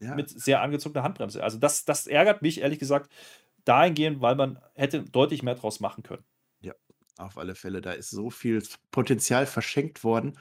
Ja. 0.00 0.14
mit 0.14 0.28
sehr 0.30 0.60
angezogener 0.62 1.02
Handbremse. 1.04 1.42
Also 1.42 1.58
das, 1.58 1.84
das 1.84 2.06
ärgert 2.06 2.42
mich, 2.42 2.60
ehrlich 2.60 2.78
gesagt, 2.78 3.10
dahingehend, 3.64 4.20
weil 4.20 4.34
man 4.34 4.58
hätte 4.74 5.02
deutlich 5.02 5.42
mehr 5.42 5.54
draus 5.54 5.80
machen 5.80 6.02
können. 6.02 6.24
Auf 7.18 7.36
alle 7.36 7.54
Fälle, 7.54 7.82
da 7.82 7.92
ist 7.92 8.10
so 8.10 8.30
viel 8.30 8.62
Potenzial 8.90 9.44
verschenkt 9.46 10.02
worden. 10.02 10.38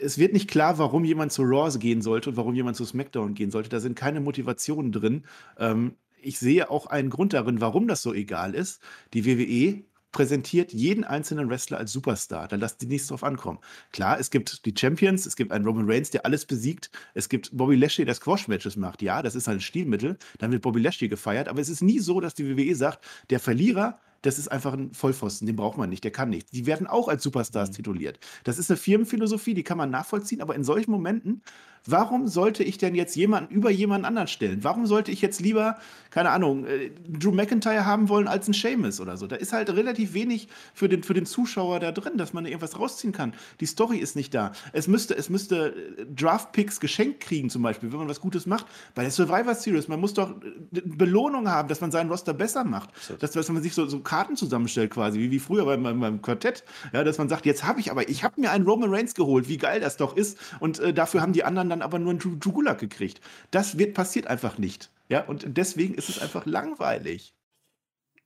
es 0.00 0.18
wird 0.18 0.32
nicht 0.32 0.48
klar, 0.48 0.78
warum 0.78 1.04
jemand 1.04 1.32
zu 1.32 1.42
Raw 1.42 1.76
gehen 1.78 2.00
sollte 2.00 2.30
und 2.30 2.36
warum 2.36 2.54
jemand 2.54 2.76
zu 2.76 2.84
SmackDown 2.84 3.34
gehen 3.34 3.50
sollte. 3.50 3.68
Da 3.68 3.80
sind 3.80 3.96
keine 3.96 4.20
Motivationen 4.20 4.92
drin. 4.92 5.26
Ähm, 5.58 5.96
ich 6.22 6.38
sehe 6.38 6.70
auch 6.70 6.86
einen 6.86 7.10
Grund 7.10 7.32
darin, 7.32 7.60
warum 7.60 7.88
das 7.88 8.02
so 8.02 8.14
egal 8.14 8.54
ist. 8.54 8.80
Die 9.14 9.26
WWE 9.26 9.84
präsentiert 10.12 10.72
jeden 10.72 11.04
einzelnen 11.04 11.50
Wrestler 11.50 11.78
als 11.78 11.92
Superstar. 11.92 12.48
Dann 12.48 12.60
lasst 12.60 12.80
die 12.80 12.86
nichts 12.86 13.08
drauf 13.08 13.22
ankommen. 13.22 13.58
Klar, 13.92 14.18
es 14.18 14.30
gibt 14.30 14.64
die 14.64 14.74
Champions, 14.76 15.26
es 15.26 15.36
gibt 15.36 15.52
einen 15.52 15.66
Roman 15.66 15.90
Reigns, 15.90 16.10
der 16.10 16.24
alles 16.24 16.46
besiegt. 16.46 16.90
Es 17.14 17.28
gibt 17.28 17.56
Bobby 17.56 17.76
Lashley, 17.76 18.04
der 18.04 18.14
Squash-Matches 18.14 18.76
macht. 18.76 19.02
Ja, 19.02 19.22
das 19.22 19.34
ist 19.34 19.46
halt 19.46 19.58
ein 19.58 19.62
Stilmittel. 19.62 20.16
Dann 20.38 20.52
wird 20.52 20.62
Bobby 20.62 20.80
Lashley 20.80 21.08
gefeiert. 21.08 21.48
Aber 21.48 21.60
es 21.60 21.68
ist 21.68 21.82
nie 21.82 21.98
so, 21.98 22.20
dass 22.20 22.34
die 22.34 22.56
WWE 22.56 22.74
sagt, 22.74 23.04
der 23.30 23.40
Verlierer 23.40 24.00
das 24.22 24.38
ist 24.38 24.48
einfach 24.48 24.72
ein 24.72 24.92
Vollpfosten, 24.92 25.46
den 25.46 25.56
braucht 25.56 25.78
man 25.78 25.88
nicht, 25.88 26.02
der 26.02 26.10
kann 26.10 26.30
nichts. 26.30 26.50
Die 26.50 26.66
werden 26.66 26.86
auch 26.86 27.08
als 27.08 27.22
Superstars 27.22 27.70
mhm. 27.70 27.74
tituliert. 27.74 28.18
Das 28.44 28.58
ist 28.58 28.70
eine 28.70 28.76
Firmenphilosophie, 28.76 29.54
die 29.54 29.62
kann 29.62 29.78
man 29.78 29.90
nachvollziehen, 29.90 30.40
aber 30.40 30.54
in 30.54 30.64
solchen 30.64 30.90
Momenten 30.90 31.42
Warum 31.86 32.26
sollte 32.26 32.64
ich 32.64 32.78
denn 32.78 32.94
jetzt 32.94 33.14
jemanden 33.14 33.54
über 33.54 33.70
jemanden 33.70 34.04
anderen 34.06 34.28
stellen? 34.28 34.64
Warum 34.64 34.86
sollte 34.86 35.12
ich 35.12 35.22
jetzt 35.22 35.40
lieber, 35.40 35.78
keine 36.10 36.30
Ahnung, 36.30 36.66
äh, 36.66 36.90
Drew 37.08 37.30
McIntyre 37.30 37.86
haben 37.86 38.08
wollen 38.08 38.26
als 38.26 38.48
ein 38.48 38.52
Seamus 38.52 39.00
oder 39.00 39.16
so? 39.16 39.26
Da 39.26 39.36
ist 39.36 39.52
halt 39.52 39.70
relativ 39.70 40.12
wenig 40.12 40.48
für 40.74 40.88
den, 40.88 41.02
für 41.04 41.14
den 41.14 41.26
Zuschauer 41.26 41.78
da 41.80 41.92
drin, 41.92 42.18
dass 42.18 42.32
man 42.32 42.44
da 42.44 42.50
irgendwas 42.50 42.78
rausziehen 42.78 43.12
kann. 43.12 43.34
Die 43.60 43.66
Story 43.66 43.98
ist 43.98 44.16
nicht 44.16 44.34
da. 44.34 44.52
Es 44.72 44.88
müsste, 44.88 45.16
es 45.16 45.30
müsste 45.30 45.74
äh, 45.98 46.06
Draft-Picks 46.06 46.80
geschenkt 46.80 47.20
kriegen, 47.20 47.50
zum 47.50 47.62
Beispiel, 47.62 47.92
wenn 47.92 47.98
man 47.98 48.08
was 48.08 48.20
Gutes 48.20 48.46
macht. 48.46 48.66
Bei 48.94 49.02
der 49.02 49.12
Survivor 49.12 49.54
Series, 49.54 49.86
man 49.88 50.00
muss 50.00 50.14
doch 50.14 50.30
äh, 50.30 50.80
Belohnung 50.84 51.48
haben, 51.48 51.68
dass 51.68 51.80
man 51.80 51.92
seinen 51.92 52.10
Roster 52.10 52.34
besser 52.34 52.64
macht. 52.64 52.90
Dass, 53.20 53.30
dass 53.30 53.48
man 53.48 53.62
sich 53.62 53.74
so, 53.74 53.86
so 53.86 54.00
Karten 54.00 54.36
zusammenstellt, 54.36 54.90
quasi, 54.90 55.20
wie, 55.20 55.30
wie 55.30 55.38
früher 55.38 55.64
beim, 55.64 55.82
beim, 55.82 56.00
beim 56.00 56.22
Quartett. 56.22 56.64
Ja, 56.92 57.04
dass 57.04 57.18
man 57.18 57.28
sagt, 57.28 57.46
jetzt 57.46 57.64
habe 57.64 57.78
ich 57.78 57.90
aber, 57.90 58.08
ich 58.08 58.24
habe 58.24 58.40
mir 58.40 58.50
einen 58.50 58.66
Roman 58.66 58.92
Reigns 58.92 59.14
geholt, 59.14 59.48
wie 59.48 59.56
geil 59.58 59.80
das 59.80 59.96
doch 59.96 60.16
ist. 60.16 60.38
Und 60.58 60.80
äh, 60.80 60.92
dafür 60.92 61.22
haben 61.22 61.32
die 61.32 61.44
anderen 61.44 61.68
dann 61.68 61.75
dann 61.76 61.82
aber 61.82 61.98
nur 61.98 62.10
einen 62.10 62.20
Jugulak 62.20 62.78
gekriegt. 62.78 63.20
Das 63.50 63.78
wird, 63.78 63.94
passiert 63.94 64.26
einfach 64.26 64.58
nicht. 64.58 64.90
Ja, 65.08 65.24
und 65.24 65.44
deswegen 65.56 65.94
ist 65.94 66.08
es 66.08 66.20
einfach 66.20 66.46
langweilig. 66.46 67.34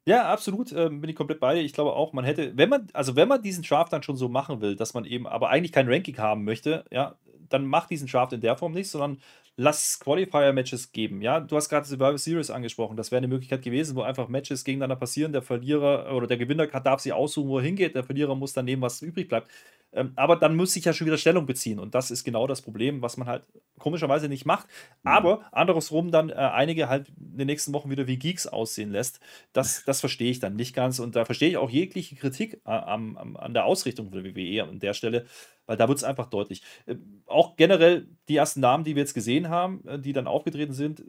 Ja, 0.06 0.32
absolut, 0.32 0.72
ähm, 0.72 1.00
bin 1.00 1.10
ich 1.10 1.16
komplett 1.16 1.40
bei 1.40 1.54
dir. 1.54 1.60
Ich 1.60 1.74
glaube 1.74 1.92
auch, 1.92 2.12
man 2.12 2.24
hätte, 2.24 2.56
wenn 2.56 2.68
man, 2.70 2.88
also 2.94 3.16
wenn 3.16 3.28
man 3.28 3.42
diesen 3.42 3.62
Draft 3.62 3.92
dann 3.92 4.02
schon 4.02 4.16
so 4.16 4.28
machen 4.28 4.60
will, 4.60 4.74
dass 4.74 4.94
man 4.94 5.04
eben 5.04 5.26
aber 5.26 5.50
eigentlich 5.50 5.72
kein 5.72 5.88
Ranking 5.88 6.16
haben 6.18 6.44
möchte, 6.44 6.84
ja, 6.90 7.16
dann 7.50 7.66
macht 7.66 7.90
diesen 7.90 8.08
Draft 8.08 8.32
in 8.32 8.40
der 8.40 8.56
Form 8.56 8.72
nicht, 8.72 8.88
sondern 8.88 9.18
lass 9.56 10.00
Qualifier-Matches 10.00 10.92
geben. 10.92 11.20
Ja, 11.20 11.38
du 11.38 11.54
hast 11.54 11.68
gerade 11.68 11.86
Survivor 11.86 12.16
Series 12.16 12.50
angesprochen. 12.50 12.96
Das 12.96 13.10
wäre 13.10 13.18
eine 13.18 13.28
Möglichkeit 13.28 13.62
gewesen, 13.62 13.94
wo 13.94 14.02
einfach 14.02 14.28
Matches 14.28 14.64
gegeneinander 14.64 14.96
passieren. 14.96 15.32
Der 15.32 15.42
Verlierer 15.42 16.14
oder 16.14 16.26
der 16.26 16.38
Gewinner 16.38 16.66
darf 16.66 17.00
sich 17.00 17.12
aussuchen, 17.12 17.50
wo 17.50 17.58
er 17.58 17.64
hingeht. 17.64 17.94
Der 17.94 18.04
Verlierer 18.04 18.34
muss 18.34 18.54
dann 18.54 18.64
nehmen, 18.64 18.80
was 18.80 19.02
übrig 19.02 19.28
bleibt. 19.28 19.50
Ähm, 19.92 20.12
aber 20.16 20.36
dann 20.36 20.56
muss 20.56 20.76
ich 20.76 20.84
ja 20.84 20.92
schon 20.92 21.06
wieder 21.06 21.18
Stellung 21.18 21.46
beziehen. 21.46 21.78
Und 21.78 21.94
das 21.94 22.10
ist 22.10 22.24
genau 22.24 22.46
das 22.46 22.62
Problem, 22.62 23.02
was 23.02 23.16
man 23.16 23.26
halt 23.28 23.42
komischerweise 23.78 24.28
nicht 24.28 24.46
macht. 24.46 24.66
Mhm. 25.02 25.10
Aber 25.10 25.44
andersrum 25.52 26.10
dann 26.10 26.30
äh, 26.30 26.34
einige 26.34 26.88
halt 26.88 27.08
in 27.08 27.38
den 27.38 27.46
nächsten 27.46 27.74
Wochen 27.74 27.90
wieder 27.90 28.06
wie 28.06 28.18
Geeks 28.18 28.46
aussehen 28.46 28.90
lässt. 28.90 29.20
Das, 29.52 29.84
das 29.84 30.00
verstehe 30.00 30.30
ich 30.30 30.38
dann 30.38 30.54
nicht 30.54 30.74
ganz. 30.74 31.00
Und 31.00 31.16
da 31.16 31.24
verstehe 31.24 31.50
ich 31.50 31.56
auch 31.56 31.70
jegliche 31.70 32.14
Kritik 32.14 32.62
äh, 32.64 32.70
am, 32.70 33.16
am, 33.16 33.36
an 33.36 33.52
der 33.52 33.64
Ausrichtung 33.64 34.10
von 34.10 34.22
der 34.22 34.34
WWE 34.34 34.62
an 34.62 34.78
der 34.78 34.94
Stelle, 34.94 35.26
weil 35.70 35.76
da 35.76 35.86
wird 35.86 35.98
es 35.98 36.04
einfach 36.04 36.26
deutlich. 36.26 36.62
Äh, 36.86 36.96
auch 37.26 37.54
generell 37.54 38.08
die 38.28 38.34
ersten 38.34 38.58
Namen, 38.58 38.82
die 38.82 38.96
wir 38.96 39.02
jetzt 39.02 39.14
gesehen 39.14 39.50
haben, 39.50 39.86
äh, 39.86 40.00
die 40.00 40.12
dann 40.12 40.26
aufgetreten 40.26 40.72
sind, 40.72 41.04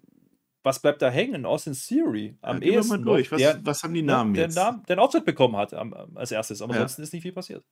was 0.62 0.80
bleibt 0.80 1.02
da 1.02 1.10
hängen? 1.10 1.48
Austin 1.48 1.74
Theory 1.74 2.38
am 2.42 2.62
ja, 2.62 2.74
ehesten. 2.74 3.04
Durch. 3.04 3.32
Was, 3.32 3.40
der, 3.40 3.60
was, 3.66 3.82
haben 3.82 3.96
die 3.96 4.04
Namen 4.04 4.36
der, 4.36 4.44
jetzt? 4.44 4.56
Der 4.56 4.66
Namen, 4.66 4.84
den 4.84 5.00
Auftritt 5.00 5.26
bekommen 5.26 5.58
hat 5.58 5.74
am, 5.74 5.96
als 6.14 6.32
erstes, 6.32 6.62
aber 6.62 6.76
ja. 6.76 6.82
ansonsten 6.82 7.02
ist 7.02 7.12
nicht 7.12 7.24
viel 7.24 7.32
passiert. 7.32 7.66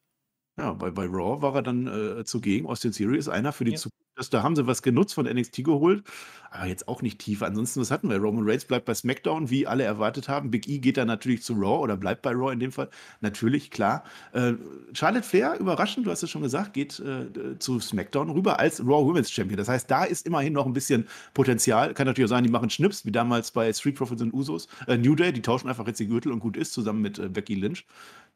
Ja, 0.58 0.74
bei, 0.74 0.90
bei 0.90 1.06
Raw 1.06 1.44
war 1.44 1.54
er 1.54 1.62
dann 1.62 1.86
äh, 1.86 2.26
zugegen. 2.26 2.66
Austin 2.66 2.92
Theory 2.92 3.20
ist 3.20 3.30
einer 3.30 3.54
für 3.54 3.66
die 3.66 3.74
ja. 3.74 3.78
Zukunft. 3.78 4.09
Da 4.30 4.44
haben 4.44 4.56
sie 4.56 4.68
was 4.68 4.82
genutzt 4.82 5.14
von 5.14 5.26
NXT 5.26 5.64
geholt, 5.64 6.04
aber 6.52 6.66
jetzt 6.66 6.88
auch 6.88 7.02
nicht 7.02 7.20
tiefer. 7.20 7.46
Ansonsten, 7.46 7.80
was 7.80 7.92
hatten 7.92 8.10
wir? 8.10 8.18
Roman 8.18 8.48
Reigns 8.48 8.66
bleibt 8.66 8.86
bei 8.86 8.94
SmackDown, 8.94 9.50
wie 9.50 9.68
alle 9.68 9.84
erwartet 9.84 10.28
haben. 10.28 10.52
Big 10.52 10.68
E 10.68 10.80
geht 10.80 10.98
dann 10.98 11.08
natürlich 11.08 11.44
zu 11.44 11.54
Raw 11.54 11.82
oder 11.82 11.96
bleibt 11.96 12.22
bei 12.24 12.32
Raw 12.32 12.52
in 12.52 12.60
dem 12.60 12.72
Fall. 12.72 12.90
Natürlich, 13.22 13.72
klar. 13.72 14.04
Äh, 14.34 14.54
Charlotte 14.94 15.26
Flair, 15.26 15.58
überraschend, 15.60 16.06
du 16.06 16.12
hast 16.12 16.24
es 16.24 16.30
schon 16.30 16.42
gesagt, 16.42 16.74
geht 16.74 17.00
äh, 17.00 17.58
zu 17.60 17.80
SmackDown 17.80 18.30
rüber 18.32 18.60
als 18.60 18.82
Raw 18.82 19.06
Women's 19.06 19.32
Champion. 19.32 19.58
Das 19.58 19.70
heißt, 19.70 19.90
da 19.90 20.04
ist 20.04 20.26
immerhin 20.26 20.54
noch 20.54 20.66
ein 20.66 20.74
bisschen 20.74 21.08
Potenzial. 21.34 21.94
Kann 21.94 22.08
natürlich 22.08 22.28
auch 22.28 22.36
sein, 22.36 22.44
die 22.44 22.50
machen 22.50 22.70
Schnips, 22.70 23.06
wie 23.06 23.12
damals 23.12 23.52
bei 23.52 23.72
Street 23.72 23.96
Profits 23.96 24.22
und 24.22 24.34
Usos. 24.34 24.68
Äh, 24.88 24.98
New 24.98 25.16
Day, 25.16 25.32
die 25.32 25.42
tauschen 25.42 25.70
einfach 25.70 25.88
jetzt 25.88 26.00
die 26.00 26.08
Gürtel 26.08 26.32
und 26.32 26.40
gut 26.40 26.58
ist, 26.58 26.74
zusammen 26.74 27.02
mit 27.02 27.20
äh, 27.20 27.30
Becky 27.30 27.56
Lynch. 27.56 27.86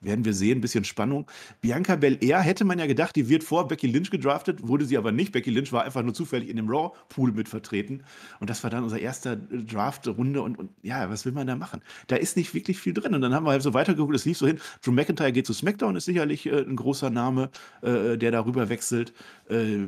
Werden 0.01 0.25
wir 0.25 0.33
sehen, 0.33 0.57
ein 0.57 0.61
bisschen 0.61 0.83
Spannung. 0.83 1.27
Bianca 1.61 1.95
Belair 1.95 2.41
hätte 2.41 2.65
man 2.65 2.77
ja 2.77 2.87
gedacht, 2.87 3.15
die 3.15 3.29
wird 3.29 3.43
vor 3.43 3.67
Becky 3.67 3.87
Lynch 3.87 4.11
gedraftet, 4.11 4.67
wurde 4.67 4.85
sie 4.85 4.97
aber 4.97 5.11
nicht. 5.13 5.31
Becky 5.31 5.49
Lynch 5.49 5.71
war 5.73 5.83
einfach 5.83 6.03
nur 6.03 6.13
zufällig 6.13 6.49
in 6.49 6.55
dem 6.55 6.69
Raw-Pool 6.69 7.31
mit 7.31 7.49
vertreten. 7.49 8.03
Und 8.39 8.49
das 8.49 8.63
war 8.63 8.69
dann 8.69 8.83
unser 8.83 8.99
erster 8.99 9.35
Draft-Runde. 9.35 10.41
Und, 10.41 10.57
und, 10.57 10.71
ja, 10.81 11.09
was 11.09 11.25
will 11.25 11.33
man 11.33 11.47
da 11.47 11.55
machen? 11.55 11.81
Da 12.07 12.15
ist 12.15 12.37
nicht 12.37 12.53
wirklich 12.53 12.79
viel 12.79 12.93
drin. 12.93 13.13
Und 13.13 13.21
dann 13.21 13.33
haben 13.33 13.45
wir 13.45 13.51
halt 13.51 13.63
so 13.63 13.73
weitergeguckt, 13.73 14.15
es 14.15 14.25
lief 14.25 14.37
so 14.37 14.47
hin. 14.47 14.59
Drew 14.83 14.91
McIntyre 14.91 15.31
geht 15.31 15.47
zu 15.47 15.53
SmackDown, 15.53 15.95
ist 15.95 16.05
sicherlich 16.05 16.45
äh, 16.45 16.61
ein 16.61 16.75
großer 16.75 17.09
Name, 17.09 17.49
äh, 17.81 18.17
der 18.17 18.31
darüber 18.31 18.69
wechselt. 18.69 19.13
Äh, 19.49 19.87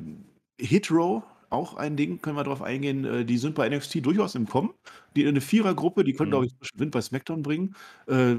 Hitro, 0.60 1.24
auch 1.50 1.75
ein 1.75 1.96
Ding, 1.96 2.22
können 2.22 2.38
wir 2.38 2.44
darauf 2.44 2.62
eingehen, 2.62 3.06
äh, 3.06 3.25
die 3.25 3.38
sind 3.38 3.56
bei 3.56 3.70
NXT 3.70 4.06
durchaus 4.06 4.36
im 4.36 4.48
Kommen. 4.48 4.74
Die 5.15 5.25
eine 5.25 5.42
Vierergruppe, 5.42 6.04
die 6.04 6.13
können, 6.13 6.30
mhm. 6.30 6.32
glaube 6.32 6.46
ich, 6.48 6.54
Wind 6.75 6.92
bei 6.92 7.01
SmackDown 7.01 7.42
bringen. 7.44 7.75
Äh, 8.08 8.36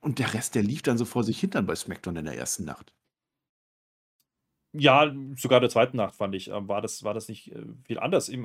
und 0.00 0.18
der 0.18 0.34
Rest, 0.34 0.54
der 0.54 0.62
lief 0.62 0.82
dann 0.82 0.98
so 0.98 1.04
vor 1.04 1.24
sich 1.24 1.38
hin 1.40 1.50
dann 1.50 1.66
bei 1.66 1.74
SmackDown 1.74 2.16
in 2.16 2.24
der 2.24 2.36
ersten 2.36 2.64
Nacht. 2.64 2.92
Ja, 4.72 5.12
sogar 5.36 5.58
in 5.58 5.62
der 5.62 5.70
zweiten 5.70 5.96
Nacht 5.96 6.14
fand 6.16 6.34
ich, 6.34 6.48
äh, 6.50 6.68
war 6.68 6.80
das, 6.80 7.02
war 7.02 7.14
das 7.14 7.28
nicht 7.28 7.52
äh, 7.52 7.64
viel 7.84 7.98
anders. 7.98 8.28
Ich 8.28 8.38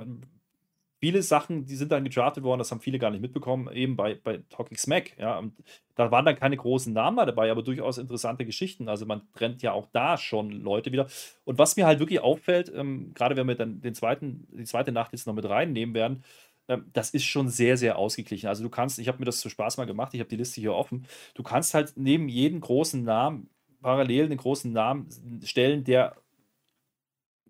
viele 1.00 1.22
Sachen, 1.22 1.66
die 1.66 1.76
sind 1.76 1.92
dann 1.92 2.04
gechartet 2.04 2.44
worden, 2.44 2.60
das 2.60 2.72
haben 2.72 2.80
viele 2.82 2.98
gar 3.00 3.12
nicht 3.12 3.22
mitbekommen, 3.22 3.72
eben 3.72 3.96
bei, 3.96 4.16
bei 4.16 4.40
Talking 4.50 4.78
Smack. 4.78 5.18
Ja, 5.20 5.38
und 5.38 5.54
da 5.96 6.10
waren 6.10 6.26
dann 6.26 6.36
keine 6.36 6.58
großen 6.58 6.94
Namen 6.94 7.18
dabei, 7.18 7.52
aber 7.52 7.62
durchaus 7.64 8.00
interessante 8.00 8.46
Geschichten. 8.46 8.90
Also 8.90 9.06
man 9.06 9.22
trennt 9.34 9.62
ja 9.62 9.72
auch 9.72 9.88
da 9.92 10.18
schon 10.18 10.50
Leute 10.52 10.92
wieder. 10.92 11.08
Und 11.44 11.60
was 11.60 11.76
mir 11.76 11.86
halt 11.86 12.00
wirklich 12.00 12.22
auffällt, 12.22 12.72
ähm, 12.74 13.14
gerade 13.14 13.36
wenn 13.36 13.48
wir 13.48 13.56
dann 13.56 13.82
den 13.82 13.94
zweiten, 13.94 14.48
die 14.52 14.64
zweite 14.64 14.92
Nacht 14.92 15.12
jetzt 15.12 15.28
noch 15.28 15.36
mit 15.36 15.48
reinnehmen 15.48 15.94
werden, 15.94 16.24
ähm, 16.68 16.86
das 16.94 17.12
ist 17.12 17.26
schon 17.26 17.50
sehr, 17.50 17.78
sehr 17.78 17.98
ausgeglichen. 17.98 18.48
Also 18.48 18.64
du 18.64 18.70
kannst, 18.70 18.98
ich 19.00 19.08
habe 19.08 19.20
mir 19.20 19.26
das 19.26 19.42
zu 19.42 19.50
Spaß 19.50 19.78
mal 19.78 19.86
gemacht, 19.86 20.14
ich 20.14 20.20
habe 20.20 20.30
die 20.30 20.38
Liste 20.38 20.60
hier 20.62 20.74
offen, 20.74 21.06
du 21.36 21.44
kannst 21.44 21.74
halt 21.74 21.94
neben 21.96 22.30
jedem 22.30 22.62
großen 22.62 23.04
Namen 23.04 23.50
parallel 23.86 24.26
einen 24.26 24.38
großen 24.38 24.74
Namen 24.74 25.08
stellen, 25.44 25.84
der 25.84 26.16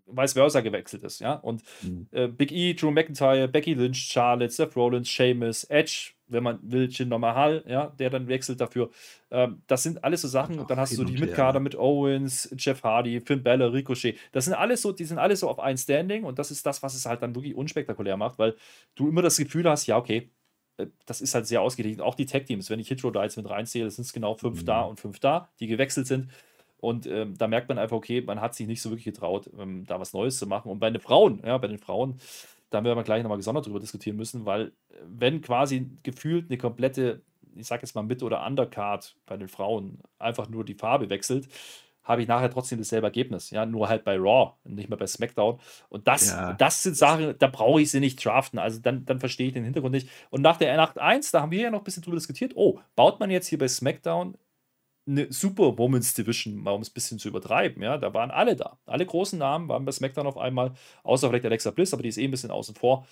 vice 0.06 0.34
versa 0.34 0.60
gewechselt 0.60 1.02
ist, 1.02 1.20
ja. 1.20 1.32
Und 1.32 1.62
mhm. 1.82 2.08
äh, 2.12 2.28
Big 2.28 2.52
E, 2.52 2.74
Drew 2.74 2.90
McIntyre, 2.90 3.48
Becky 3.48 3.72
Lynch, 3.72 3.96
Charlotte, 3.96 4.52
Seth 4.52 4.76
Rollins, 4.76 5.08
Sheamus, 5.08 5.64
Edge, 5.64 6.12
wenn 6.28 6.42
man 6.42 6.58
will, 6.62 6.88
Jinder 6.90 7.18
Mahal, 7.18 7.64
ja, 7.66 7.86
der 7.98 8.10
dann 8.10 8.28
wechselt 8.28 8.60
dafür. 8.60 8.90
Ähm, 9.30 9.62
das 9.66 9.82
sind 9.82 10.04
alles 10.04 10.20
so 10.20 10.28
Sachen. 10.28 10.60
Ach, 10.60 10.66
dann 10.66 10.78
hast 10.78 10.96
du 10.98 11.04
die 11.04 11.16
Mitkader 11.18 11.58
mit 11.58 11.74
Owens, 11.74 12.54
Jeff 12.58 12.82
Hardy, 12.82 13.20
Finn 13.22 13.42
Balor, 13.42 13.72
Ricochet. 13.72 14.18
Das 14.32 14.44
sind 14.44 14.54
alles 14.54 14.82
so, 14.82 14.92
die 14.92 15.04
sind 15.04 15.18
alle 15.18 15.36
so 15.36 15.48
auf 15.48 15.58
ein 15.58 15.78
Standing 15.78 16.24
und 16.24 16.38
das 16.38 16.50
ist 16.50 16.66
das, 16.66 16.82
was 16.82 16.94
es 16.94 17.06
halt 17.06 17.22
dann 17.22 17.34
wirklich 17.34 17.54
unspektakulär 17.54 18.18
macht, 18.18 18.38
weil 18.38 18.56
du 18.94 19.08
immer 19.08 19.22
das 19.22 19.38
Gefühl 19.38 19.68
hast, 19.68 19.86
ja, 19.86 19.96
okay, 19.96 20.30
das 21.06 21.20
ist 21.20 21.34
halt 21.34 21.46
sehr 21.46 21.62
ausgeglichen. 21.62 22.00
Auch 22.00 22.14
die 22.14 22.26
Tech-Teams, 22.26 22.70
wenn 22.70 22.80
ich 22.80 22.88
Hitro 22.88 23.10
da 23.10 23.22
jetzt 23.22 23.36
mit 23.36 23.48
reinziehe, 23.48 23.90
sind 23.90 24.04
es 24.04 24.12
genau 24.12 24.34
fünf 24.34 24.62
mhm. 24.62 24.66
da 24.66 24.82
und 24.82 25.00
fünf 25.00 25.18
da, 25.20 25.48
die 25.60 25.66
gewechselt 25.66 26.06
sind. 26.06 26.28
Und 26.78 27.06
ähm, 27.06 27.36
da 27.38 27.48
merkt 27.48 27.68
man 27.68 27.78
einfach, 27.78 27.96
okay, 27.96 28.20
man 28.20 28.40
hat 28.40 28.54
sich 28.54 28.66
nicht 28.66 28.82
so 28.82 28.90
wirklich 28.90 29.06
getraut, 29.06 29.50
ähm, 29.58 29.84
da 29.86 29.98
was 29.98 30.12
Neues 30.12 30.38
zu 30.38 30.46
machen. 30.46 30.70
Und 30.70 30.78
bei 30.78 30.90
den 30.90 31.00
Frauen, 31.00 31.42
ja, 31.44 31.56
bei 31.58 31.68
den 31.68 31.78
Frauen, 31.78 32.20
da 32.70 32.84
werden 32.84 32.98
wir 32.98 33.04
gleich 33.04 33.22
nochmal 33.22 33.38
gesondert 33.38 33.66
drüber 33.66 33.80
diskutieren 33.80 34.16
müssen, 34.16 34.44
weil 34.44 34.66
äh, 34.66 34.94
wenn 35.06 35.40
quasi 35.40 35.90
gefühlt 36.02 36.50
eine 36.50 36.58
komplette, 36.58 37.22
ich 37.54 37.66
sag 37.66 37.80
jetzt 37.82 37.94
mal 37.94 38.02
Mit- 38.02 38.22
oder 38.22 38.46
Undercard 38.46 39.16
bei 39.24 39.36
den 39.36 39.48
Frauen 39.48 40.00
einfach 40.18 40.48
nur 40.48 40.64
die 40.64 40.74
Farbe 40.74 41.08
wechselt, 41.08 41.48
habe 42.06 42.22
ich 42.22 42.28
nachher 42.28 42.50
trotzdem 42.50 42.78
dasselbe 42.78 43.08
Ergebnis. 43.08 43.50
Ja, 43.50 43.66
nur 43.66 43.88
halt 43.88 44.04
bei 44.04 44.16
Raw 44.16 44.52
und 44.64 44.74
nicht 44.74 44.88
mehr 44.88 44.96
bei 44.96 45.06
SmackDown. 45.06 45.58
Und 45.88 46.08
das, 46.08 46.30
ja. 46.30 46.54
das 46.54 46.82
sind 46.82 46.96
Sachen, 46.96 47.34
da 47.38 47.48
brauche 47.48 47.82
ich 47.82 47.90
sie 47.90 48.00
nicht 48.00 48.24
draften. 48.24 48.58
Also 48.58 48.80
dann, 48.80 49.04
dann 49.04 49.20
verstehe 49.20 49.48
ich 49.48 49.52
den 49.52 49.64
Hintergrund 49.64 49.92
nicht. 49.92 50.08
Und 50.30 50.42
nach 50.42 50.56
der 50.56 50.74
Nacht 50.76 50.98
1, 50.98 51.32
da 51.32 51.42
haben 51.42 51.50
wir 51.50 51.60
ja 51.60 51.70
noch 51.70 51.80
ein 51.80 51.84
bisschen 51.84 52.02
drüber 52.02 52.16
diskutiert. 52.16 52.52
Oh, 52.54 52.78
baut 52.94 53.20
man 53.20 53.30
jetzt 53.30 53.48
hier 53.48 53.58
bei 53.58 53.68
SmackDown 53.68 54.38
eine 55.08 55.32
super 55.32 55.78
Women's 55.78 56.14
Division, 56.14 56.56
mal 56.56 56.72
um 56.72 56.82
es 56.82 56.90
ein 56.90 56.94
bisschen 56.94 57.18
zu 57.18 57.28
übertreiben. 57.28 57.82
Ja, 57.82 57.96
da 57.96 58.12
waren 58.12 58.30
alle 58.30 58.56
da. 58.56 58.78
Alle 58.86 59.06
großen 59.06 59.38
Namen 59.38 59.68
waren 59.68 59.84
bei 59.84 59.92
SmackDown 59.92 60.26
auf 60.26 60.36
einmal, 60.36 60.72
außer 61.04 61.28
vielleicht 61.28 61.44
Alexa 61.44 61.70
Bliss, 61.70 61.92
aber 61.92 62.02
die 62.02 62.08
ist 62.08 62.18
eh 62.18 62.24
ein 62.24 62.30
bisschen 62.30 62.50
außen 62.50 62.74
vor. 62.74 63.06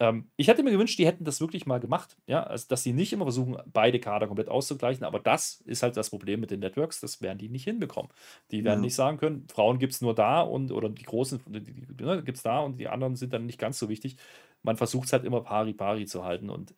Ähm, 0.00 0.30
ich 0.36 0.48
hätte 0.48 0.62
mir 0.62 0.72
gewünscht, 0.72 0.98
die 0.98 1.06
hätten 1.06 1.24
das 1.24 1.40
wirklich 1.40 1.66
mal 1.66 1.78
gemacht. 1.78 2.16
Ja, 2.26 2.42
also, 2.42 2.66
dass 2.68 2.82
sie 2.82 2.92
nicht 2.92 3.12
immer 3.12 3.24
versuchen, 3.24 3.56
beide 3.72 4.00
Kader 4.00 4.26
komplett 4.26 4.48
auszugleichen. 4.48 5.04
Aber 5.04 5.20
das 5.20 5.60
ist 5.66 5.82
halt 5.82 5.96
das 5.96 6.10
Problem 6.10 6.40
mit 6.40 6.50
den 6.50 6.60
Networks. 6.60 7.00
Das 7.00 7.22
werden 7.22 7.38
die 7.38 7.48
nicht 7.48 7.64
hinbekommen. 7.64 8.10
Die 8.50 8.64
werden 8.64 8.80
ja. 8.80 8.82
nicht 8.82 8.94
sagen 8.94 9.18
können, 9.18 9.46
Frauen 9.52 9.78
gibt 9.78 9.92
es 9.92 10.00
nur 10.00 10.14
da 10.14 10.40
und 10.40 10.72
oder 10.72 10.88
die 10.88 11.04
großen 11.04 11.40
ne, 11.48 12.22
gibt 12.22 12.36
es 12.36 12.42
da 12.42 12.60
und 12.60 12.78
die 12.78 12.88
anderen 12.88 13.16
sind 13.16 13.32
dann 13.32 13.46
nicht 13.46 13.58
ganz 13.58 13.78
so 13.78 13.88
wichtig. 13.88 14.16
Man 14.62 14.76
versucht 14.76 15.06
es 15.06 15.12
halt 15.12 15.24
immer 15.24 15.42
pari 15.42 15.74
pari 15.74 16.06
zu 16.06 16.24
halten. 16.24 16.50
Und 16.50 16.74